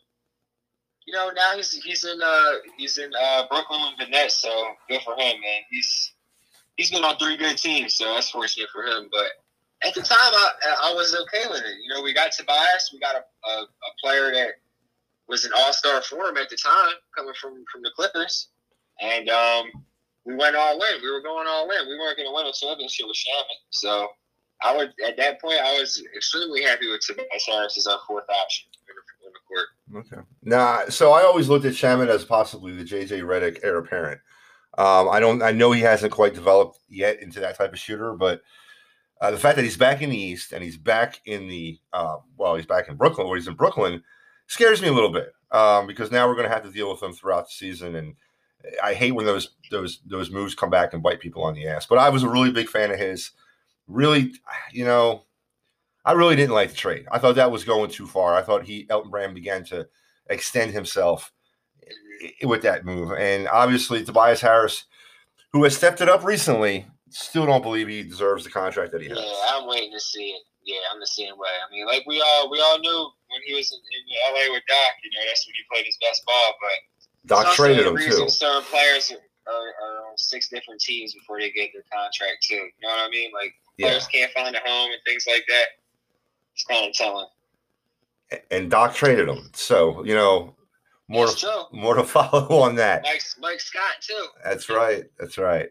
you 1.05 1.13
know, 1.13 1.29
now 1.35 1.55
he's 1.55 1.71
he's 1.71 2.03
in 2.03 2.19
uh 2.21 2.51
he's 2.77 2.97
in 2.97 3.12
uh 3.19 3.43
Brooklyn 3.50 3.81
and 4.00 4.12
Nets, 4.12 4.35
so 4.41 4.74
good 4.89 5.01
for 5.01 5.13
him, 5.13 5.39
man. 5.41 5.62
He's 5.69 6.13
he's 6.77 6.91
been 6.91 7.03
on 7.03 7.17
three 7.17 7.38
good 7.38 7.57
teams, 7.57 7.95
so 7.95 8.05
that's 8.13 8.29
fortunate 8.29 8.69
for 8.74 8.83
him. 8.83 9.07
But 9.12 9.27
at 9.88 9.93
the 9.93 10.01
time, 10.01 10.17
I 10.19 10.51
I 10.83 10.93
was 10.93 11.15
okay 11.15 11.47
with 11.50 11.62
it. 11.62 11.77
You 11.83 11.93
know, 11.93 12.01
we 12.01 12.13
got 12.13 12.31
Tobias, 12.31 12.89
we 12.91 13.00
got 13.00 13.15
a 13.15 13.50
a, 13.50 13.62
a 13.62 13.91
player 14.01 14.31
that 14.31 14.55
was 15.27 15.45
an 15.45 15.51
All 15.55 15.74
Star 15.74 16.01
for 16.01 16.27
him 16.27 16.38
at 16.38 16.50
the 16.50 16.57
time, 16.57 16.95
coming 17.15 17.33
from 17.39 17.63
from 17.71 17.83
the 17.83 17.91
Clippers, 17.95 18.50
and 19.02 19.30
um, 19.30 19.66
we 20.25 20.36
went 20.36 20.56
all 20.56 20.75
in. 20.75 21.02
We 21.02 21.12
were 21.12 21.22
going 21.22 21.48
all 21.48 21.70
in. 21.70 21.88
We 21.88 21.98
weren't 21.98 22.18
going 22.18 22.30
to 22.30 22.34
win 22.34 22.48
a 22.48 22.54
championship 22.54 23.08
with 23.08 23.18
Shamet, 23.18 23.60
so. 23.72 24.08
I 24.64 24.75
would 24.75 24.94
at 25.06 25.18
that 25.18 25.42
point 25.42 25.60
I 25.60 25.78
was 25.82 26.02
extremely 26.16 26.64
happy 26.64 26.90
with 26.90 27.02
Tobias 27.02 27.46
Harris 27.46 27.78
as 27.78 27.88
our 27.88 28.00
fourth 28.08 28.24
option 28.30 28.70
in 29.28 29.34
the 29.34 29.40
court. 29.48 29.68
Okay. 30.06 30.28
Now, 30.44 30.86
so 30.90 31.12
I 31.12 31.24
always 31.24 31.50
looked 31.50 31.66
at 31.66 31.74
Shamet 31.74 32.08
as 32.08 32.25
possibly 32.25 32.72
the 32.72 32.84
JJ 32.84 33.22
Redick 33.22 33.60
heir 33.64 33.78
apparent. 33.78 34.22
Um, 34.78 35.10
I 35.10 35.20
don't. 35.20 35.42
I 35.42 35.52
know 35.52 35.72
he 35.72 35.82
hasn't 35.82 36.12
quite 36.12 36.34
developed 36.34 36.80
yet 36.90 37.22
into 37.22 37.40
that 37.40 37.58
type 37.58 37.72
of 37.72 37.80
shooter, 37.80 38.14
but 38.14 38.42
uh, 39.22 39.32
the 39.32 39.38
fact 39.38 39.56
that 39.56 39.64
he's 39.64 39.78
back 39.78 40.02
in 40.02 40.10
the 40.10 40.18
East 40.18 40.52
and 40.52 40.64
he's 40.64 40.78
back 40.78 41.22
in 41.25 41.48
the 41.48 41.80
uh, 41.94 42.18
well, 42.38 42.56
he's 42.56 42.66
back 42.66 42.90
in 42.90 42.96
Brooklyn, 42.96 43.28
or 43.28 43.38
he's 43.38 43.48
in 43.48 43.54
Brooklyn, 43.54 44.04
scares 44.48 44.82
me 44.82 44.90
a 44.90 44.94
little 44.94 45.12
bit 45.12 45.32
um, 45.52 45.88
because 45.88 46.12
now 46.12 46.28
we're 46.28 46.36
going 46.36 46.48
to 46.48 46.54
have 46.54 46.64
to 46.64 46.72
deal 46.72 46.92
with 46.92 47.02
him 47.02 47.14
throughout 47.14 47.46
the 47.46 47.54
season, 47.54 47.96
and 47.96 48.16
I 48.84 48.93
hate 48.93 49.12
when 49.12 49.25
those 49.25 49.50
those 49.72 50.00
those 50.05 50.31
moves 50.31 50.55
come 50.55 50.69
back 50.69 50.93
and 50.93 51.03
bite 51.03 51.19
people 51.19 51.43
on 51.43 51.53
the 51.53 51.67
ass. 51.67 51.86
But 51.86 51.98
I 51.98 52.10
was 52.10 52.24
a 52.24 52.29
really 52.29 52.51
big 52.51 52.69
fan 52.69 52.91
of 52.91 53.00
his. 53.00 53.31
Really, 53.88 54.34
you 54.72 54.84
know, 54.84 55.24
I 56.05 56.13
really 56.13 56.36
didn't 56.36 56.55
like 56.55 56.69
the 56.69 56.75
trade. 56.75 57.05
I 57.12 57.19
thought 57.19 57.36
that 57.36 57.51
was 57.51 57.63
going 57.63 57.89
too 57.89 58.07
far. 58.07 58.36
I 58.36 58.41
thought 58.41 58.65
he 58.65 58.88
Elton 58.89 59.12
Brand 59.12 59.36
began 59.36 59.63
to 59.65 59.88
extend 60.29 60.72
himself 60.72 61.31
with 62.43 62.62
that 62.63 62.86
move, 62.86 63.12
and 63.12 63.48
obviously 63.48 64.03
Tobias 64.03 64.41
Harris, 64.41 64.86
who 65.51 65.63
has 65.63 65.75
stepped 65.75 66.01
it 66.01 66.10
up 66.10 66.24
recently, 66.24 66.86
still 67.10 67.45
don't 67.45 67.62
believe 67.63 67.88
he 67.88 68.03
deserves 68.03 68.43
the 68.43 68.50
contract 68.50 68.91
that 68.91 69.01
he 69.01 69.10
has. 69.10 69.17
Yeah, 69.17 69.55
I'm 69.55 69.67
waiting 69.67 69.91
to 69.91 70.00
see 70.00 70.29
it. 70.31 70.41
Yeah, 70.63 70.81
I'm 70.91 71.00
the 71.00 71.07
same 71.07 71.38
way. 71.38 71.53
I 71.62 71.69
mean, 71.72 71.86
like 71.86 72.05
we 72.07 72.22
all 72.22 72.50
we 72.50 72.60
all 72.60 72.79
knew 72.79 73.10
when 73.29 73.41
he 73.45 73.53
was 73.53 73.72
in, 73.72 73.77
in 73.77 74.34
LA 74.34 74.53
with 74.53 74.63
Doc, 74.67 74.93
you 75.03 75.12
know, 75.13 75.22
that's 75.27 75.45
when 75.45 75.53
he 75.53 75.62
played 75.72 75.86
his 75.86 75.98
best 76.01 76.25
ball. 76.25 76.55
But 76.60 76.77
Doc 77.25 77.55
traded 77.55 77.88
him 77.88 77.98
too. 77.98 78.29
Certain 78.29 78.63
players 78.63 79.12
are, 79.12 79.51
are, 79.51 80.10
on 80.10 80.17
six 80.17 80.50
different 80.50 80.79
teams 80.82 81.13
before 81.13 81.39
they 81.39 81.51
get 81.51 81.72
their 81.74 81.84
contract 81.91 82.44
too. 82.44 82.55
You 82.55 82.72
know 82.82 82.89
what 82.89 83.08
I 83.08 83.10
mean? 83.10 83.32
Like 83.34 83.53
players 83.79 84.08
yeah. 84.13 84.20
can't 84.20 84.32
find 84.34 84.55
a 84.55 84.60
home 84.60 84.92
and 84.92 85.01
things 85.05 85.25
like 85.27 85.44
that. 85.48 85.66
It's 86.53 86.64
kind 86.64 86.88
of 86.88 86.94
telling. 86.94 87.27
And 88.51 88.72
Doc 88.72 88.96
traded 88.96 89.29
him, 89.29 89.50
so 89.53 90.03
you 90.03 90.16
know 90.16 90.55
more 91.07 91.27
to, 91.27 91.64
more 91.72 91.96
to 91.96 92.03
follow 92.03 92.61
on 92.61 92.75
that. 92.75 93.03
Mike, 93.03 93.24
Mike 93.40 93.61
Scott 93.61 93.96
too. 94.01 94.25
That's 94.44 94.70
right. 94.70 95.03
That's 95.20 95.38
right. 95.38 95.70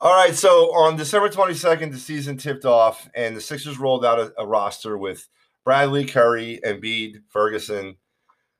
All 0.00 0.14
right. 0.14 0.34
So 0.34 0.74
on 0.74 0.96
December 0.96 1.28
22nd, 1.28 1.92
the 1.92 1.98
season 1.98 2.36
tipped 2.36 2.64
off, 2.64 3.08
and 3.14 3.36
the 3.36 3.40
Sixers 3.40 3.78
rolled 3.78 4.04
out 4.04 4.18
a, 4.18 4.32
a 4.38 4.46
roster 4.46 4.96
with 4.96 5.28
Bradley, 5.64 6.04
Curry, 6.04 6.60
Embiid, 6.64 7.22
Ferguson, 7.28 7.96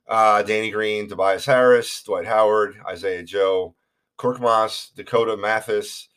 uh, 0.08 0.42
Danny 0.42 0.70
Green, 0.70 1.08
Tobias 1.08 1.44
Harris, 1.44 2.02
Dwight 2.02 2.26
Howard, 2.26 2.76
Isaiah 2.88 3.22
Joe, 3.22 3.74
Korkmaz, 4.18 4.94
Dakota 4.94 5.36
Mathias, 5.36 6.08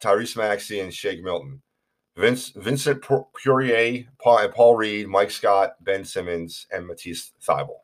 Tyrese 0.00 0.36
Maxey, 0.36 0.80
and 0.80 0.92
Shake 0.92 1.22
Milton. 1.22 1.62
Vince, 2.16 2.48
Vincent 2.56 3.00
Poirier, 3.00 4.04
Paul, 4.20 4.48
Paul 4.48 4.76
Reed, 4.76 5.06
Mike 5.06 5.30
Scott, 5.30 5.74
Ben 5.80 6.04
Simmons, 6.04 6.66
and 6.72 6.84
Matisse 6.84 7.30
Thybulle. 7.46 7.82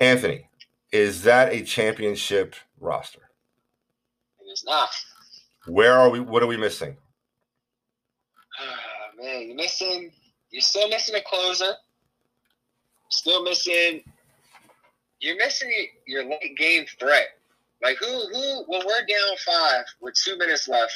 Anthony, 0.00 0.48
is 0.92 1.22
that 1.24 1.52
a 1.52 1.62
championship 1.62 2.54
roster? 2.80 3.30
It 4.40 4.50
is 4.50 4.64
not. 4.66 4.88
Where 5.66 5.92
are 5.92 6.08
we? 6.08 6.20
What 6.20 6.42
are 6.42 6.46
we 6.46 6.56
missing? 6.56 6.96
Uh, 8.60 9.22
man, 9.22 9.46
you're 9.46 9.56
missing. 9.56 10.10
You're 10.50 10.62
still 10.62 10.88
missing 10.88 11.14
a 11.14 11.20
closer. 11.20 11.72
Still 13.10 13.44
missing. 13.44 14.02
You're 15.22 15.36
missing 15.36 15.72
your 16.06 16.24
late 16.24 16.56
game 16.58 16.84
threat. 16.98 17.28
Like 17.82 17.96
who? 17.98 18.06
Who? 18.06 18.64
When 18.66 18.82
we're 18.84 19.06
down 19.06 19.36
five 19.46 19.84
with 20.00 20.14
two 20.14 20.36
minutes 20.36 20.68
left, 20.68 20.92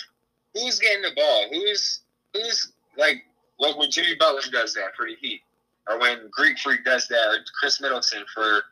who's 0.53 0.79
getting 0.79 1.03
the 1.03 1.13
ball? 1.17 1.47
Who's 1.51 2.01
who's 2.35 2.73
like 2.99 3.25
like 3.59 3.79
when 3.79 3.91
Jimmy 3.91 4.17
Butler 4.19 4.43
does 4.53 4.75
that 4.75 4.95
for 4.97 5.07
the 5.07 5.15
Heat, 5.21 5.43
or 5.89 5.99
when 6.01 6.29
Greek 6.31 6.59
Freak 6.59 6.85
does 6.85 7.07
that, 7.09 7.27
or 7.29 7.39
Khris 7.59 7.81
Middleton 7.81 8.25
for 8.35 8.63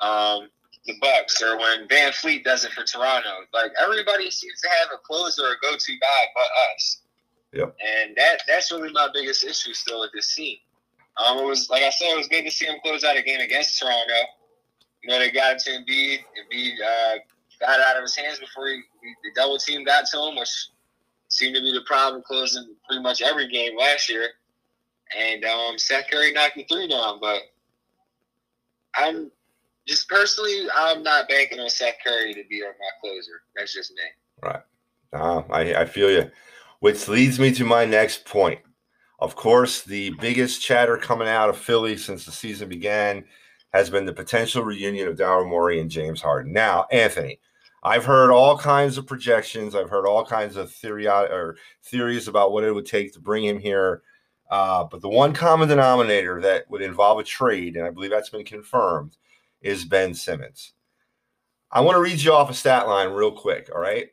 um, 0.00 0.48
the 0.86 0.94
Bucks, 1.00 1.42
or 1.42 1.58
when 1.58 1.88
VanVleet 1.88 2.44
does 2.44 2.64
it 2.64 2.72
for 2.72 2.84
Toronto. 2.84 3.30
Like 3.52 3.72
everybody 3.80 4.30
seems 4.30 4.60
to 4.60 4.68
have 4.68 4.88
a 4.94 4.98
closer 4.98 5.42
or 5.42 5.52
a 5.52 5.58
go-to 5.60 5.92
guy 5.98 6.22
but 6.34 6.74
us. 6.74 7.00
Yep. 7.52 7.76
And 7.84 8.16
that 8.16 8.42
that's 8.46 8.70
really 8.70 8.92
my 8.92 9.08
biggest 9.12 9.44
issue 9.44 9.72
still 9.72 10.00
with 10.00 10.12
this 10.14 10.32
team. 10.34 10.58
Um, 11.16 11.38
it 11.38 11.44
was 11.44 11.68
like 11.68 11.82
I 11.82 11.90
said, 11.90 12.12
it 12.12 12.16
was 12.16 12.28
good 12.28 12.44
to 12.44 12.50
see 12.50 12.66
him 12.66 12.76
close 12.84 13.02
out 13.02 13.16
a 13.16 13.22
game 13.22 13.40
against 13.40 13.78
Toronto. 13.78 14.14
You 15.02 15.10
know, 15.10 15.18
they 15.18 15.30
got 15.30 15.54
into 15.54 15.70
Embiid. 15.70 16.18
Embiid 16.38 16.72
uh, 16.84 17.18
got 17.60 17.80
out 17.80 17.96
of 17.96 18.02
his 18.02 18.16
hands 18.16 18.38
before 18.38 18.68
he, 18.68 18.74
he, 18.74 19.14
the 19.24 19.30
double 19.34 19.58
team 19.58 19.84
got 19.84 20.06
to 20.06 20.22
him, 20.22 20.36
which 20.36 20.68
seemed 21.28 21.54
to 21.54 21.60
be 21.60 21.72
the 21.72 21.82
problem 21.86 22.22
closing 22.26 22.74
pretty 22.86 23.02
much 23.02 23.22
every 23.22 23.48
game 23.48 23.76
last 23.76 24.08
year. 24.08 24.28
And 25.18 25.44
um, 25.44 25.78
Seth 25.78 26.06
Curry 26.10 26.32
knocked 26.32 26.56
the 26.56 26.64
three 26.64 26.88
down, 26.88 27.18
but 27.20 27.40
I'm 28.94 29.30
just 29.86 30.08
personally, 30.08 30.66
I'm 30.76 31.02
not 31.02 31.28
banking 31.28 31.60
on 31.60 31.70
Seth 31.70 31.94
Curry 32.04 32.34
to 32.34 32.42
be 32.48 32.60
my 32.60 32.68
closer. 33.00 33.42
That's 33.56 33.72
just 33.72 33.92
me. 33.92 34.02
Right. 34.42 34.62
Uh, 35.12 35.42
I, 35.50 35.82
I 35.82 35.84
feel 35.86 36.10
you. 36.10 36.30
Which 36.80 37.08
leads 37.08 37.40
me 37.40 37.52
to 37.52 37.64
my 37.64 37.84
next 37.84 38.24
point. 38.24 38.60
Of 39.18 39.34
course, 39.34 39.82
the 39.82 40.10
biggest 40.20 40.62
chatter 40.62 40.96
coming 40.96 41.26
out 41.26 41.48
of 41.48 41.56
Philly 41.56 41.96
since 41.96 42.24
the 42.24 42.30
season 42.30 42.68
began 42.68 43.24
has 43.72 43.90
been 43.90 44.06
the 44.06 44.12
potential 44.12 44.62
reunion 44.62 45.08
of 45.08 45.16
Daryl 45.16 45.48
Morey 45.48 45.80
and 45.80 45.90
James 45.90 46.20
Harden. 46.20 46.52
Now, 46.52 46.86
Anthony, 46.90 47.38
I've 47.82 48.04
heard 48.04 48.30
all 48.30 48.58
kinds 48.58 48.98
of 48.98 49.06
projections. 49.06 49.74
I've 49.74 49.90
heard 49.90 50.06
all 50.06 50.24
kinds 50.24 50.56
of 50.56 50.70
theory 50.70 51.06
or 51.06 51.56
theories 51.82 52.28
about 52.28 52.52
what 52.52 52.64
it 52.64 52.72
would 52.72 52.86
take 52.86 53.12
to 53.12 53.20
bring 53.20 53.44
him 53.44 53.58
here. 53.58 54.02
Uh, 54.50 54.84
but 54.84 55.02
the 55.02 55.08
one 55.08 55.32
common 55.32 55.68
denominator 55.68 56.40
that 56.40 56.68
would 56.70 56.82
involve 56.82 57.18
a 57.18 57.24
trade, 57.24 57.76
and 57.76 57.86
I 57.86 57.90
believe 57.90 58.10
that's 58.10 58.30
been 58.30 58.44
confirmed, 58.44 59.16
is 59.60 59.84
Ben 59.84 60.14
Simmons. 60.14 60.72
I 61.70 61.82
want 61.82 61.96
to 61.96 62.00
read 62.02 62.20
you 62.20 62.32
off 62.32 62.50
a 62.50 62.54
stat 62.54 62.88
line 62.88 63.10
real 63.10 63.32
quick. 63.32 63.68
All 63.74 63.80
right. 63.80 64.08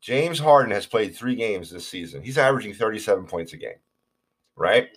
James 0.00 0.38
Harden 0.38 0.72
has 0.72 0.86
played 0.86 1.14
three 1.14 1.34
games 1.34 1.70
this 1.70 1.86
season. 1.86 2.22
He's 2.22 2.38
averaging 2.38 2.72
37 2.72 3.26
points 3.26 3.52
a 3.52 3.56
game. 3.56 3.72
Right. 4.56 4.96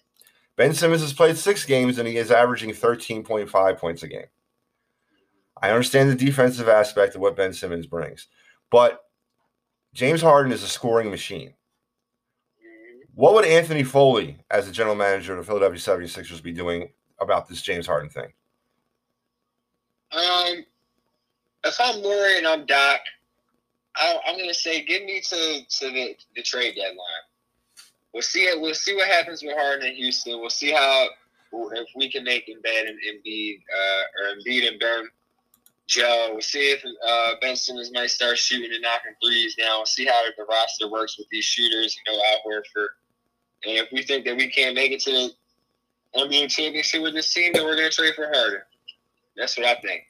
Ben 0.56 0.74
Simmons 0.74 1.02
has 1.02 1.14
played 1.14 1.38
six 1.38 1.66
games 1.66 1.98
and 1.98 2.08
he 2.08 2.18
is 2.18 2.32
averaging 2.32 2.72
13.5 2.72 3.78
points 3.78 4.04
a 4.04 4.08
game. 4.08 4.28
I 5.62 5.70
understand 5.70 6.10
the 6.10 6.16
defensive 6.16 6.68
aspect 6.68 7.16
of 7.16 7.22
what 7.22 7.36
Ben 7.36 7.54
Simmons 7.54 7.88
brings, 7.88 8.28
but 8.70 9.02
James 9.94 10.22
Harden 10.22 10.52
is 10.52 10.64
a 10.64 10.68
scoring 10.68 11.10
machine. 11.10 11.54
What 13.16 13.34
would 13.36 13.46
Anthony 13.46 13.84
Foley, 13.84 14.40
as 14.50 14.66
the 14.66 14.72
general 14.72 14.96
manager 14.96 15.34
of 15.34 15.40
the 15.40 15.46
Philadelphia 15.46 15.80
76ers, 15.80 16.42
be 16.42 16.52
doing 16.52 16.90
about 17.20 17.48
this 17.48 17.62
James 17.62 17.86
Harden 17.86 18.10
thing? 18.10 18.34
Um, 20.12 20.66
if 21.64 21.76
I'm 21.80 22.02
Morey 22.02 22.40
and 22.40 22.48
I'm 22.48 22.66
Doc, 22.66 23.00
I, 23.96 24.18
am 24.28 24.36
going 24.36 24.50
to 24.50 24.54
say 24.54 24.84
give 24.84 25.04
me 25.04 25.22
to, 25.22 25.62
to 25.70 25.92
the, 25.92 26.16
the 26.36 26.42
trade 26.42 26.76
deadline. 26.76 26.98
We'll 28.14 28.24
see 28.24 28.44
it. 28.44 28.60
We'll 28.60 28.76
see 28.76 28.96
what 28.96 29.08
happens 29.08 29.42
with 29.42 29.56
Harden 29.58 29.88
in 29.88 29.96
Houston. 29.96 30.40
We'll 30.40 30.50
see 30.50 30.72
how 30.72 31.08
if 31.54 31.88
we 31.96 32.12
can 32.12 32.24
make 32.24 32.48
Embiid 32.48 32.88
and 32.88 32.98
Embiid 33.00 33.60
uh, 33.60 34.02
or 34.18 34.36
Embiid 34.36 34.68
and 34.68 34.80
Ben 34.80 35.08
Joe. 35.88 36.30
We'll 36.32 36.42
see 36.42 36.72
if 36.72 36.84
uh, 37.08 37.34
Ben 37.42 37.56
Simmons 37.56 37.92
might 37.94 38.10
start 38.10 38.38
shooting 38.38 38.72
and 38.72 38.82
knocking 38.82 39.14
threes 39.24 39.56
now. 39.60 39.78
We'll 39.78 39.86
see 39.86 40.06
how 40.06 40.24
the 40.38 40.44
roster 40.46 40.90
works 40.90 41.18
with 41.18 41.28
these 41.32 41.46
shooters, 41.46 41.96
you 41.96 42.12
know, 42.12 42.20
Al 42.20 42.52
Horford. 42.52 42.88
And 43.66 43.78
if 43.78 43.92
we 43.92 44.04
think 44.04 44.26
that 44.26 44.36
we 44.36 44.50
can't 44.50 44.76
make 44.76 44.92
it 44.92 45.02
to 45.02 45.12
the 45.12 46.20
NBA 46.20 46.50
championship 46.50 47.02
with 47.02 47.14
this 47.14 47.34
team, 47.34 47.54
then 47.54 47.64
we're 47.64 47.76
going 47.76 47.90
to 47.90 47.96
trade 47.96 48.16
for 48.16 48.26
Harden. 48.26 48.62
That's 49.36 49.58
what 49.58 49.66
I 49.66 49.76
think. 49.76 50.04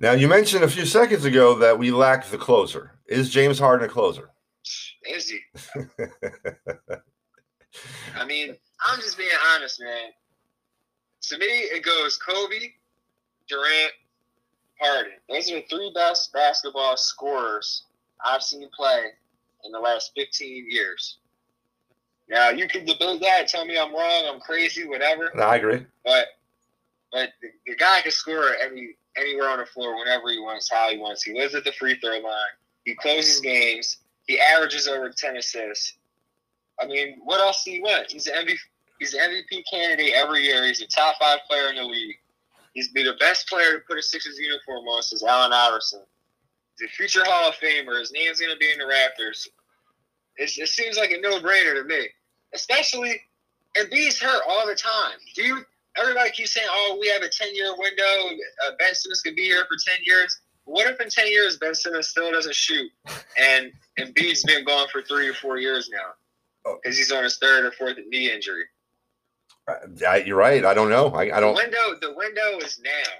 Now, 0.00 0.12
you 0.12 0.28
mentioned 0.28 0.64
a 0.64 0.68
few 0.68 0.86
seconds 0.86 1.24
ago 1.24 1.54
that 1.58 1.78
we 1.78 1.90
lack 1.90 2.26
the 2.26 2.38
closer. 2.38 2.92
Is 3.06 3.30
James 3.30 3.58
Harden 3.58 3.88
a 3.88 3.92
closer? 3.92 4.30
Is 5.04 5.30
he? 5.30 5.40
Mean, 8.32 8.56
I'm 8.88 8.98
just 9.00 9.18
being 9.18 9.28
honest, 9.54 9.78
man. 9.78 10.08
To 11.28 11.38
me, 11.38 11.44
it 11.44 11.84
goes 11.84 12.16
Kobe, 12.16 12.72
Durant, 13.46 13.92
Harden. 14.80 15.12
Those 15.28 15.50
are 15.50 15.56
the 15.56 15.66
three 15.68 15.92
best 15.94 16.32
basketball 16.32 16.96
scorers 16.96 17.84
I've 18.24 18.42
seen 18.42 18.66
play 18.74 19.02
in 19.64 19.72
the 19.72 19.78
last 19.78 20.12
15 20.16 20.66
years. 20.70 21.18
Now 22.30 22.48
you 22.48 22.66
can 22.68 22.86
debate 22.86 23.20
that, 23.20 23.48
tell 23.48 23.66
me 23.66 23.76
I'm 23.76 23.92
wrong, 23.92 24.24
I'm 24.32 24.40
crazy, 24.40 24.88
whatever. 24.88 25.30
No, 25.34 25.42
I 25.42 25.56
agree. 25.56 25.84
But 26.02 26.28
but 27.12 27.34
the, 27.42 27.48
the 27.66 27.76
guy 27.76 28.00
can 28.00 28.12
score 28.12 28.54
any 28.64 28.96
anywhere 29.18 29.50
on 29.50 29.58
the 29.58 29.66
floor 29.66 29.98
whenever 29.98 30.30
he 30.30 30.40
wants, 30.40 30.70
how 30.72 30.88
he 30.88 30.96
wants. 30.96 31.22
He 31.22 31.34
lives 31.34 31.54
at 31.54 31.64
the 31.64 31.72
free 31.72 31.98
throw 32.00 32.18
line. 32.20 32.54
He 32.86 32.94
closes 32.94 33.40
games. 33.40 33.98
He 34.26 34.40
averages 34.40 34.88
over 34.88 35.10
ten 35.10 35.36
assists. 35.36 35.98
I 36.82 36.86
mean, 36.86 37.20
what 37.22 37.40
else 37.40 37.62
do 37.64 37.70
you 37.70 37.82
want? 37.82 38.10
He's 38.10 38.26
an 38.26 38.44
MVP. 38.44 38.56
He's 38.98 39.14
an 39.14 39.20
MVP 39.30 39.62
candidate 39.70 40.12
every 40.14 40.42
year. 40.42 40.64
He's 40.64 40.80
a 40.80 40.86
top 40.86 41.16
five 41.18 41.40
player 41.48 41.70
in 41.70 41.76
the 41.76 41.84
league. 41.84 42.16
He's 42.72 42.88
been 42.92 43.06
the 43.06 43.16
best 43.18 43.48
player 43.48 43.74
to 43.74 43.80
put 43.80 43.98
a 43.98 44.02
Sixers 44.02 44.38
uniform 44.38 44.86
on 44.86 45.02
since 45.02 45.22
Allen 45.24 45.52
Iverson. 45.52 46.02
He's 46.78 46.88
a 46.88 46.92
future 46.92 47.22
Hall 47.24 47.48
of 47.48 47.54
Famer. 47.56 47.98
His 47.98 48.12
name's 48.12 48.40
going 48.40 48.52
to 48.52 48.58
be 48.58 48.70
in 48.70 48.78
the 48.78 48.84
Raptors. 48.84 49.48
It's, 50.36 50.58
it 50.58 50.68
seems 50.68 50.96
like 50.96 51.10
a 51.10 51.20
no-brainer 51.20 51.74
to 51.74 51.84
me, 51.84 52.08
especially 52.54 53.20
Embiid's 53.76 54.20
hurt 54.20 54.42
all 54.48 54.66
the 54.66 54.74
time. 54.74 55.18
Do 55.34 55.42
you? 55.42 55.64
Everybody 55.98 56.30
keeps 56.30 56.54
saying, 56.54 56.68
"Oh, 56.70 56.96
we 56.98 57.08
have 57.08 57.22
a 57.22 57.28
ten-year 57.28 57.74
window. 57.76 58.36
Uh, 58.66 58.70
ben 58.78 58.94
Simmons 58.94 59.20
could 59.20 59.36
be 59.36 59.42
here 59.42 59.66
for 59.68 59.76
ten 59.86 59.98
years." 60.04 60.40
What 60.64 60.88
if 60.88 60.98
in 61.00 61.10
ten 61.10 61.28
years 61.28 61.58
Ben 61.58 61.74
Simmons 61.74 62.08
still 62.08 62.32
doesn't 62.32 62.54
shoot, 62.54 62.90
and 63.38 63.72
Embiid's 63.98 64.42
been 64.44 64.64
gone 64.64 64.88
for 64.90 65.02
three 65.02 65.28
or 65.28 65.34
four 65.34 65.58
years 65.58 65.90
now 65.92 66.14
because 66.64 66.96
he's 66.96 67.12
on 67.12 67.24
his 67.24 67.38
third 67.38 67.64
or 67.64 67.72
fourth 67.72 67.96
knee 68.08 68.30
injury? 68.30 68.64
Uh, 69.68 70.16
you're 70.24 70.36
right. 70.36 70.64
I 70.64 70.74
don't 70.74 70.90
know. 70.90 71.08
I, 71.08 71.36
I 71.36 71.40
don't. 71.40 71.54
The 71.54 71.62
window. 71.62 71.98
The 72.00 72.14
window 72.14 72.58
is 72.64 72.80
now. 72.82 73.12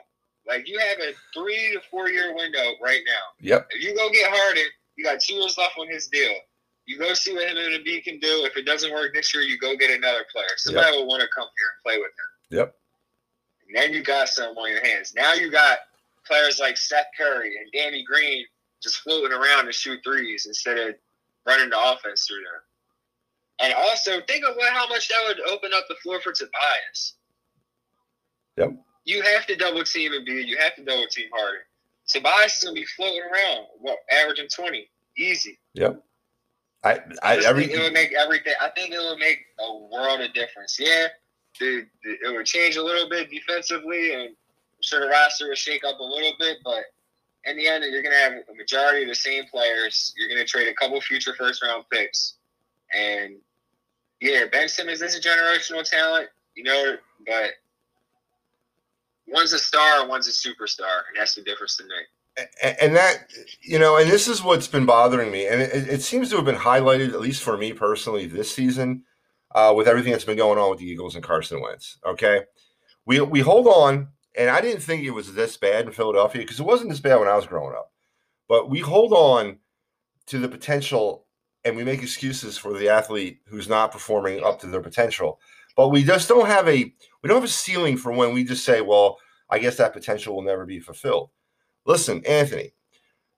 Like 0.47 0.69
you 0.69 0.79
have 0.79 0.99
a 0.99 1.13
three 1.33 1.73
to 1.73 1.81
four 1.91 2.09
year 2.09 2.35
window 2.35 2.73
right 2.83 3.01
now. 3.07 3.23
Yep. 3.41 3.69
If 3.71 3.85
you 3.85 3.95
go 3.95 4.11
get 4.11 4.31
Harden, 4.31 4.65
you 4.97 5.05
got 5.05 5.21
two 5.21 5.35
years 5.35 5.57
left 5.57 5.79
on 5.79 5.89
his 5.89 6.09
deal. 6.09 6.35
You 6.87 6.99
go 6.99 7.15
see 7.15 7.33
what 7.33 7.49
him 7.49 7.57
and 7.57 7.85
Embiid 7.85 8.05
can 8.05 8.19
do. 8.19 8.45
If 8.45 8.57
it 8.57 8.67
doesn't 8.67 8.93
work 8.93 9.15
this 9.15 9.33
year, 9.33 9.45
you 9.45 9.57
go 9.57 9.77
get 9.77 9.91
another 9.91 10.25
player. 10.33 10.49
Somebody 10.57 10.97
yep. 10.97 10.97
will 10.97 11.07
want 11.07 11.23
to 11.23 11.29
come 11.35 11.47
here 11.57 11.69
and 11.69 11.83
play 11.85 11.99
with 11.99 12.11
him. 12.11 12.59
Yep. 12.59 12.75
And 13.69 13.77
then 13.77 13.93
you 13.95 14.03
got 14.03 14.29
some 14.29 14.57
on 14.57 14.71
your 14.71 14.85
hands. 14.85 15.15
Now 15.15 15.33
you 15.35 15.51
got 15.51 15.79
players 16.27 16.59
like 16.59 16.77
Seth 16.77 17.07
Curry 17.17 17.53
and 17.57 17.71
Danny 17.73 18.05
Green 18.05 18.45
just 18.83 18.97
floating 18.97 19.33
around 19.33 19.67
to 19.67 19.73
shoot 19.73 20.01
threes 20.03 20.47
instead 20.47 20.77
of 20.77 20.97
running 21.47 21.71
the 21.71 21.79
offense 21.79 22.27
through 22.27 22.39
them. 22.39 22.61
And 23.62 23.72
also 23.75 24.20
think 24.27 24.44
of 24.44 24.57
what 24.57 24.72
how 24.72 24.88
much 24.88 25.09
that 25.09 25.22
would 25.27 25.40
open 25.48 25.70
up 25.75 25.85
the 25.88 25.94
floor 26.03 26.20
for 26.20 26.33
Tobias. 26.33 27.14
Yep. 28.57 28.75
You 29.05 29.22
have 29.22 29.46
to 29.46 29.57
double 29.57 29.85
team 29.85 30.12
and 30.12 30.27
Embiid. 30.27 30.46
You 30.46 30.59
have 30.59 30.75
to 30.77 30.85
double 30.85 31.07
team 31.07 31.29
Harden. 31.33 31.62
Tobias 32.09 32.59
is 32.59 32.64
gonna 32.64 32.75
be 32.75 32.85
floating 32.85 33.22
around, 33.22 33.66
what, 33.79 33.98
averaging 34.11 34.48
twenty, 34.48 34.90
easy. 35.16 35.59
Yep. 35.75 36.03
I, 36.85 36.98
I, 37.22 37.37
every, 37.37 37.72
it 37.72 37.81
would 37.81 37.92
make 37.92 38.12
everything. 38.12 38.55
I 38.61 38.68
think 38.70 38.92
it 38.92 38.98
would 38.98 39.18
make 39.18 39.38
a 39.61 39.72
world 39.72 40.20
of 40.20 40.35
difference. 40.35 40.77
Yeah, 40.81 41.07
the, 41.61 41.87
the, 42.03 42.11
it 42.29 42.37
would 42.37 42.44
change 42.44 42.75
a 42.75 42.83
little 42.83 43.09
bit 43.09 43.31
defensively, 43.31 44.12
and 44.14 44.22
I'm 44.22 44.35
sure 44.81 45.01
the 45.01 45.07
roster 45.07 45.46
would 45.46 45.59
shake 45.59 45.85
up 45.85 46.01
a 46.01 46.03
little 46.03 46.33
bit. 46.40 46.59
But 46.64 46.83
in 47.44 47.57
the 47.57 47.68
end, 47.68 47.85
you're 47.85 48.03
going 48.03 48.16
to 48.16 48.18
have 48.18 48.33
a 48.33 48.55
majority 48.57 49.03
of 49.03 49.09
the 49.09 49.14
same 49.14 49.44
players. 49.46 50.12
You're 50.16 50.29
going 50.29 50.40
to 50.40 50.44
trade 50.44 50.66
a 50.66 50.75
couple 50.75 51.01
future 51.01 51.35
first 51.38 51.62
round 51.62 51.85
picks, 51.88 52.35
and 52.92 53.37
yeah, 54.23 54.45
Ben 54.51 54.69
Simmons 54.69 55.03
is 55.03 55.17
a 55.17 55.21
generational 55.21 55.89
talent, 55.89 56.29
you 56.55 56.63
know, 56.63 56.95
but 57.27 57.51
one's 59.27 59.53
a 59.53 59.59
star 59.59 60.07
one's 60.07 60.29
a 60.29 60.31
superstar, 60.31 61.03
and 61.09 61.19
that's 61.19 61.35
the 61.35 61.43
difference 61.43 61.77
to 61.79 61.85
me. 61.85 61.91
And 62.63 62.95
that 62.97 63.31
you 63.61 63.79
know 63.79 63.97
and 63.97 64.09
this 64.09 64.29
is 64.29 64.43
what's 64.43 64.67
been 64.67 64.87
bothering 64.87 65.31
me 65.31 65.47
and 65.47 65.61
it, 65.61 65.87
it, 65.87 66.01
seems 66.01 66.31
to 66.31 66.37
have 66.37 66.47
been 66.47 66.55
highlighted 66.55 67.13
at 67.13 67.21
least 67.21 67.43
for 67.43 67.59
me 67.59 67.75
personally 67.75 68.25
this 68.25 68.51
season 68.51 69.05
uh, 69.55 69.75
with 69.77 69.87
everything 69.87 70.13
that's 70.13 70.25
been 70.25 70.39
going 70.39 70.59
on 70.59 70.71
with 70.71 70.79
the 70.79 70.87
eagles 70.87 71.15
and 71.15 71.23
carson 71.23 71.61
wentz 71.61 71.99
okay? 72.07 72.45
We 73.05 73.21
we 73.21 73.41
hold 73.41 73.67
on 73.67 74.09
and 74.35 74.49
i 74.49 74.63
didn't 74.63 74.81
think 74.81 75.05
it 75.05 75.11
was 75.11 75.35
this 75.35 75.59
bad 75.59 75.85
in 75.85 75.93
philadelphia 75.93 76.41
because 76.41 76.59
it 76.59 76.65
wasn't 76.65 76.89
this 76.89 77.01
bad 77.01 77.17
when 77.17 77.29
i 77.29 77.37
was 77.37 77.47
growing 77.47 77.77
up 77.77 77.93
but 78.49 78.71
we 78.71 78.81
hold 78.81 79.13
on 79.13 79.59
to 80.25 80.39
the 80.39 80.49
potential 80.49 81.22
and 81.64 81.77
we 81.77 81.85
make 81.85 82.03
excuses 82.03 82.59
for 82.59 82.77
the 82.77 82.88
athlete 82.88 83.38
who's 83.46 83.68
not 83.68 83.92
performing 83.92 84.42
up 84.42 84.61
to 84.61 84.66
their 84.66 84.81
potential 84.81 85.40
but 85.77 85.88
we 85.88 86.03
just 86.03 86.29
don't 86.29 86.46
have 86.46 86.68
a 86.68 86.92
we 87.22 87.29
don't 87.29 87.37
have 87.37 87.44
a 87.44 87.48
ceiling 87.48 87.96
for 87.96 88.12
when 88.12 88.33
we 88.33 88.44
just 88.44 88.64
say 88.64 88.81
well 88.81 89.18
i 89.51 89.59
guess 89.59 89.77
that 89.77 89.92
potential 89.92 90.35
will 90.35 90.42
never 90.42 90.66
be 90.66 90.81
fulfilled 90.81 91.31
Listen, 91.85 92.25
Anthony, 92.27 92.72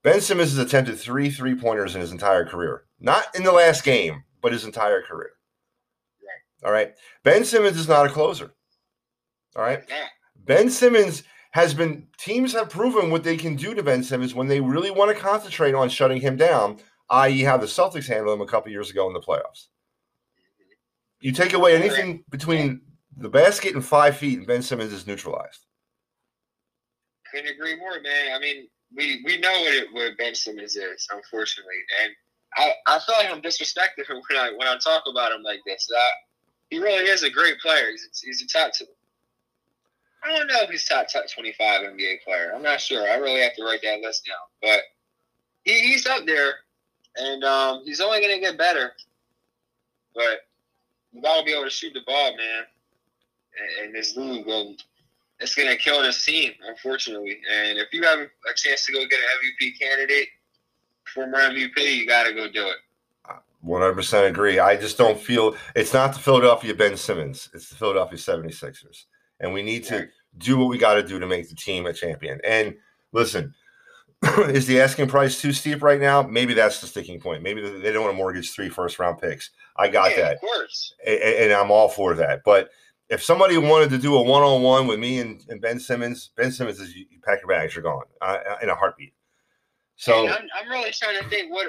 Ben 0.02 0.20
Simmons 0.20 0.50
has 0.50 0.58
attempted 0.58 0.98
three 0.98 1.30
three 1.30 1.54
pointers 1.54 1.94
in 1.94 2.00
his 2.00 2.12
entire 2.12 2.44
career. 2.44 2.84
Not 3.00 3.24
in 3.34 3.42
the 3.42 3.52
last 3.52 3.84
game, 3.84 4.24
but 4.42 4.52
his 4.52 4.64
entire 4.64 5.02
career. 5.02 5.30
All 6.64 6.72
right. 6.72 6.94
Ben 7.22 7.44
Simmons 7.44 7.78
is 7.78 7.88
not 7.88 8.06
a 8.06 8.10
closer. 8.10 8.54
All 9.56 9.62
right. 9.62 9.82
Ben 10.37 10.70
Simmons 10.70 11.22
has 11.52 11.72
been, 11.72 12.06
teams 12.18 12.52
have 12.52 12.68
proven 12.68 13.10
what 13.10 13.22
they 13.22 13.37
can 13.37 13.54
do 13.54 13.74
to 13.74 13.82
Ben 13.82 14.02
Simmons 14.02 14.34
when 14.34 14.48
they 14.48 14.60
really 14.60 14.90
want 14.90 15.14
to 15.14 15.22
concentrate 15.22 15.74
on 15.74 15.88
shutting 15.88 16.20
him 16.20 16.37
down, 16.37 16.78
i.e., 17.11 17.43
how 17.43 17.57
the 17.57 17.67
Celtics 17.67 18.07
handled 18.07 18.38
him 18.38 18.47
a 18.47 18.51
couple 18.51 18.71
years 18.71 18.90
ago 18.90 19.07
in 19.07 19.12
the 19.12 19.21
playoffs. 19.21 19.69
You 21.21 21.33
take 21.33 21.53
away 21.53 21.75
anything 21.75 22.25
between 22.31 22.83
the 23.17 23.29
basket 23.29 23.75
and 23.75 23.85
five 23.85 24.17
feet, 24.17 24.38
and 24.38 24.47
Ben 24.47 24.62
Simmons 24.62 24.93
is 24.93 25.07
neutralized 25.07 25.67
couldn't 27.35 27.51
agree 27.51 27.77
more, 27.77 28.01
man. 28.01 28.35
I 28.35 28.38
mean, 28.38 28.69
we 28.95 29.23
we 29.25 29.38
know 29.38 29.53
what 29.53 29.75
it, 29.75 29.93
what 29.93 30.17
Ben 30.19 30.35
Simmons 30.35 30.77
is, 30.77 31.09
unfortunately, 31.12 31.75
and 32.03 32.12
I, 32.57 32.73
I 32.87 32.99
feel 33.01 33.17
like 33.19 33.31
I'm 33.31 33.43
disrespecting 33.43 34.09
him 34.09 34.23
when 34.29 34.38
I 34.38 34.53
when 34.57 34.69
I 34.69 34.77
talk 34.79 35.05
about 35.11 35.33
him 35.33 35.43
like 35.43 35.61
this. 35.67 35.88
Uh, 35.95 36.01
he 36.71 36.79
really 36.79 37.05
is 37.05 37.23
a 37.23 37.31
great 37.31 37.59
player. 37.61 37.90
He's 37.90 38.09
he's 38.23 38.43
a 38.43 38.47
top 38.47 38.73
two. 38.73 38.87
I 40.23 40.37
don't 40.37 40.47
know 40.47 40.62
if 40.62 40.71
he's 40.71 40.88
top 40.88 41.07
top 41.12 41.25
25 41.33 41.83
NBA 41.83 42.23
player. 42.25 42.53
I'm 42.55 42.62
not 42.62 42.81
sure. 42.81 43.09
I 43.11 43.17
really 43.17 43.43
have 43.43 43.55
to 43.57 43.64
write 43.64 43.81
that 43.83 44.01
list 44.01 44.27
down, 44.27 44.37
but 44.62 44.81
he, 45.64 45.81
he's 45.81 46.07
up 46.07 46.25
there, 46.25 46.55
and 47.16 47.44
um, 47.44 47.83
he's 47.85 48.00
only 48.00 48.20
going 48.20 48.35
to 48.35 48.40
get 48.40 48.59
better. 48.59 48.92
But 50.14 50.46
you 51.12 51.22
got 51.22 51.38
to 51.38 51.44
be 51.44 51.53
able 51.53 51.64
to 51.64 51.70
shoot 51.70 51.92
the 51.94 52.00
ball, 52.07 52.37
man. 52.37 52.64
In 53.85 53.92
this 53.92 54.16
league, 54.16 54.48
and 54.48 54.83
it's 55.38 55.55
going 55.55 55.68
to 55.68 55.77
kill 55.77 56.03
this 56.03 56.24
team, 56.24 56.53
unfortunately. 56.66 57.38
And 57.53 57.79
if 57.79 57.92
you 57.92 58.03
have 58.03 58.18
a 58.18 58.55
chance 58.57 58.85
to 58.87 58.92
go 58.92 58.98
get 59.07 59.20
an 59.20 59.64
MVP 59.64 59.79
candidate, 59.79 60.29
former 61.14 61.38
MVP, 61.38 61.96
you 61.96 62.07
got 62.07 62.24
to 62.24 62.33
go 62.33 62.50
do 62.50 62.66
it. 62.66 62.77
100% 63.64 64.29
agree. 64.29 64.59
I 64.59 64.77
just 64.77 64.98
don't 64.98 65.18
feel 65.18 65.57
it's 65.74 65.94
not 65.94 66.12
the 66.12 66.18
Philadelphia 66.20 66.74
Ben 66.74 66.96
Simmons, 66.96 67.48
it's 67.55 67.68
the 67.68 67.77
Philadelphia 67.77 68.18
76ers. 68.18 69.05
And 69.40 69.53
we 69.53 69.62
need 69.62 69.85
to 69.85 70.09
do 70.38 70.59
what 70.59 70.68
we 70.68 70.79
got 70.79 70.94
to 70.94 71.03
do 71.03 71.18
to 71.18 71.27
make 71.27 71.48
the 71.48 71.55
team 71.55 71.87
a 71.87 71.92
champion. 71.92 72.40
And 72.44 72.74
listen, 73.12 73.55
is 74.50 74.66
the 74.66 74.80
asking 74.80 75.08
price 75.08 75.40
too 75.40 75.52
steep 75.52 75.82
right 75.82 76.00
now? 76.00 76.22
Maybe 76.22 76.54
that's 76.54 76.80
the 76.80 76.87
sticking 76.87 77.20
point. 77.20 77.42
Maybe 77.42 77.60
they 77.60 77.92
don't 77.92 78.02
want 78.02 78.12
to 78.12 78.16
mortgage 78.16 78.52
three 78.52 78.68
first 78.68 78.98
round 78.98 79.20
picks. 79.20 79.50
I 79.76 79.88
got 79.88 80.12
yeah, 80.12 80.22
that. 80.22 80.34
Of 80.34 80.40
course. 80.40 80.94
And, 81.06 81.20
and 81.20 81.52
I'm 81.52 81.70
all 81.70 81.88
for 81.88 82.14
that. 82.14 82.42
But 82.44 82.70
if 83.08 83.22
somebody 83.22 83.58
wanted 83.58 83.90
to 83.90 83.98
do 83.98 84.16
a 84.16 84.22
one 84.22 84.42
on 84.42 84.62
one 84.62 84.87
with 84.87 84.98
me 84.98 85.20
and, 85.20 85.44
and, 85.48 85.60
Ben 85.60 85.78
Simmons, 85.78 86.30
Ben 86.37 86.50
Simmons 86.50 86.80
is 86.80 86.94
you, 86.94 87.06
pack 87.22 87.40
your 87.40 87.48
bags, 87.48 87.74
you're 87.74 87.82
gone 87.82 88.04
uh, 88.22 88.38
uh, 88.48 88.56
in 88.62 88.70
a 88.70 88.74
heartbeat. 88.74 89.12
So 89.96 90.26
I'm, 90.26 90.48
I'm, 90.54 90.68
really 90.68 90.90
trying 90.90 91.22
to 91.22 91.28
think 91.28 91.52
what 91.52 91.68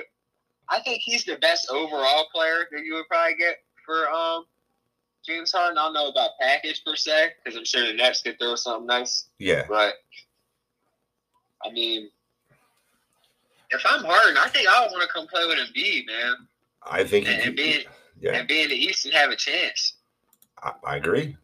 I 0.70 0.80
think 0.82 1.02
he's 1.04 1.26
the 1.26 1.38
best 1.38 1.70
overall 1.70 2.26
player 2.34 2.66
that 2.72 2.84
you 2.84 2.96
would 2.96 3.08
probably 3.08 3.36
get 3.36 3.58
for 3.86 4.10
um 4.10 4.46
James 5.26 5.52
Harden. 5.52 5.78
I 5.78 5.84
don't 5.84 5.94
know 5.94 6.08
about 6.08 6.32
package 6.42 6.84
per 6.84 6.96
se 6.96 7.34
because 7.44 7.58
I'm 7.58 7.66
sure 7.66 7.86
the 7.86 7.94
Nets 7.94 8.22
could 8.22 8.40
throw 8.40 8.56
something 8.56 8.88
nice. 8.88 9.28
Yeah, 9.38 9.66
but 9.70 9.94
I 11.64 11.72
mean, 11.72 12.10
if 13.76 13.86
I'm 13.86 14.04
Harden, 14.04 14.38
I 14.38 14.48
think 14.48 14.68
I 14.68 14.82
would 14.82 14.92
want 14.92 15.04
to 15.04 15.14
come 15.14 15.28
play 15.28 15.46
with 15.46 15.58
Embiid, 15.58 16.08
man. 16.08 16.48
I 16.84 17.04
think 17.04 17.28
and, 17.28 17.42
and 17.42 17.56
be 17.56 17.86
yeah. 18.20 18.34
and 18.34 18.48
be 18.48 18.62
in 18.62 18.70
the 18.70 18.76
East 18.76 19.06
and 19.06 19.14
have 19.14 19.32
a 19.32 19.36
chance. 19.36 19.94
I, 20.62 20.74
I 20.84 20.96
agree. 20.98 21.36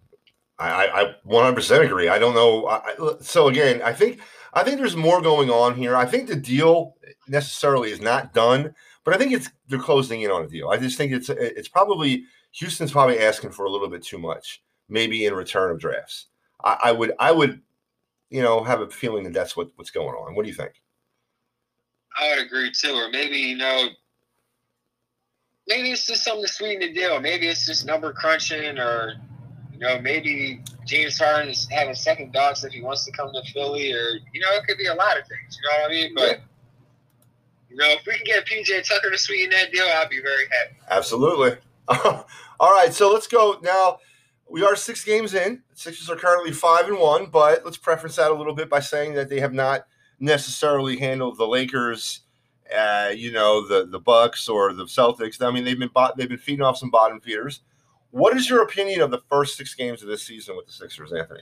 I, 0.59 0.87
I 0.87 1.15
100% 1.25 1.85
agree. 1.85 2.07
I 2.07 2.19
don't 2.19 2.35
know. 2.35 2.67
I, 2.67 2.93
so 3.19 3.47
again, 3.47 3.81
I 3.81 3.93
think 3.93 4.19
I 4.53 4.63
think 4.63 4.77
there's 4.77 4.95
more 4.95 5.21
going 5.21 5.49
on 5.49 5.75
here. 5.75 5.95
I 5.95 6.05
think 6.05 6.27
the 6.27 6.35
deal 6.35 6.95
necessarily 7.27 7.91
is 7.91 7.99
not 7.99 8.33
done, 8.33 8.75
but 9.03 9.15
I 9.15 9.17
think 9.17 9.33
it's 9.33 9.49
they're 9.67 9.79
closing 9.79 10.21
in 10.21 10.31
on 10.31 10.43
a 10.43 10.47
deal. 10.47 10.69
I 10.69 10.77
just 10.77 10.97
think 10.97 11.13
it's 11.13 11.29
it's 11.29 11.67
probably 11.67 12.25
Houston's 12.51 12.91
probably 12.91 13.19
asking 13.19 13.51
for 13.51 13.65
a 13.65 13.71
little 13.71 13.89
bit 13.89 14.03
too 14.03 14.19
much, 14.19 14.61
maybe 14.87 15.25
in 15.25 15.33
return 15.33 15.71
of 15.71 15.79
drafts. 15.79 16.27
I, 16.63 16.77
I 16.85 16.91
would 16.91 17.13
I 17.19 17.31
would 17.31 17.61
you 18.29 18.43
know 18.43 18.63
have 18.63 18.81
a 18.81 18.89
feeling 18.89 19.23
that 19.23 19.33
that's 19.33 19.57
what, 19.57 19.69
what's 19.75 19.91
going 19.91 20.15
on. 20.15 20.35
What 20.35 20.43
do 20.43 20.49
you 20.49 20.55
think? 20.55 20.81
I 22.17 22.29
would 22.29 22.45
agree 22.45 22.71
too, 22.71 22.93
or 22.93 23.09
maybe 23.09 23.37
you 23.37 23.57
know, 23.57 23.87
maybe 25.67 25.91
it's 25.91 26.05
just 26.05 26.23
something 26.23 26.43
to 26.45 26.51
sweeten 26.51 26.81
the 26.81 26.93
deal. 26.93 27.19
Maybe 27.19 27.47
it's 27.47 27.65
just 27.65 27.85
number 27.85 28.11
crunching, 28.13 28.77
or 28.77 29.13
you 29.71 29.79
know, 29.79 29.99
maybe 29.99 30.63
James 30.85 31.17
Harden 31.17 31.49
is 31.49 31.67
having 31.71 31.95
second 31.95 32.33
thoughts 32.33 32.63
if 32.63 32.73
he 32.73 32.81
wants 32.81 33.05
to 33.05 33.11
come 33.11 33.31
to 33.33 33.51
Philly, 33.53 33.91
or 33.93 34.19
you 34.33 34.41
know, 34.41 34.47
it 34.51 34.65
could 34.67 34.77
be 34.77 34.87
a 34.87 34.95
lot 34.95 35.17
of 35.17 35.25
things. 35.27 35.57
You 35.61 35.69
know 35.69 35.81
what 35.81 35.91
I 35.91 35.93
mean? 35.93 36.13
But 36.15 36.41
you 37.69 37.77
know, 37.77 37.89
if 37.89 38.05
we 38.05 38.13
can 38.13 38.25
get 38.25 38.45
PJ 38.45 38.87
Tucker 38.87 39.09
to 39.09 39.17
sweeten 39.17 39.51
that 39.51 39.71
deal, 39.71 39.85
I'd 39.85 40.09
be 40.09 40.21
very 40.21 40.45
happy. 40.51 40.75
Absolutely. 40.89 41.57
All 42.59 42.71
right, 42.71 42.93
so 42.93 43.11
let's 43.11 43.27
go 43.27 43.57
now. 43.63 43.99
We 44.49 44.63
are 44.63 44.75
six 44.75 45.05
games 45.05 45.33
in. 45.33 45.63
Sixers 45.73 46.09
are 46.09 46.17
currently 46.17 46.51
five 46.51 46.87
and 46.87 46.99
one, 46.99 47.27
but 47.27 47.63
let's 47.63 47.77
preference 47.77 48.17
that 48.17 48.31
a 48.31 48.33
little 48.33 48.53
bit 48.53 48.69
by 48.69 48.81
saying 48.81 49.13
that 49.13 49.29
they 49.29 49.39
have 49.39 49.53
not 49.53 49.87
necessarily 50.21 50.95
handled 50.97 51.37
the 51.37 51.45
Lakers, 51.45 52.21
uh, 52.73 53.09
you 53.13 53.33
know, 53.33 53.67
the 53.67 53.87
the 53.87 53.99
Bucks 53.99 54.47
or 54.47 54.71
the 54.71 54.85
Celtics. 54.85 55.41
I 55.41 55.51
mean, 55.51 55.65
they've 55.65 55.77
been 55.77 55.89
they've 56.15 56.29
been 56.29 56.37
feeding 56.37 56.61
off 56.61 56.77
some 56.77 56.89
bottom 56.89 57.19
feeders. 57.19 57.61
What 58.11 58.37
is 58.37 58.49
your 58.49 58.61
opinion 58.61 59.01
of 59.01 59.11
the 59.11 59.21
first 59.29 59.57
six 59.57 59.73
games 59.73 60.01
of 60.01 60.07
this 60.07 60.23
season 60.23 60.55
with 60.55 60.67
the 60.67 60.71
Sixers, 60.71 61.11
Anthony? 61.11 61.41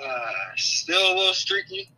Uh, 0.00 0.30
still 0.56 1.00
a 1.00 1.14
little 1.16 1.34
streaky. 1.34 1.90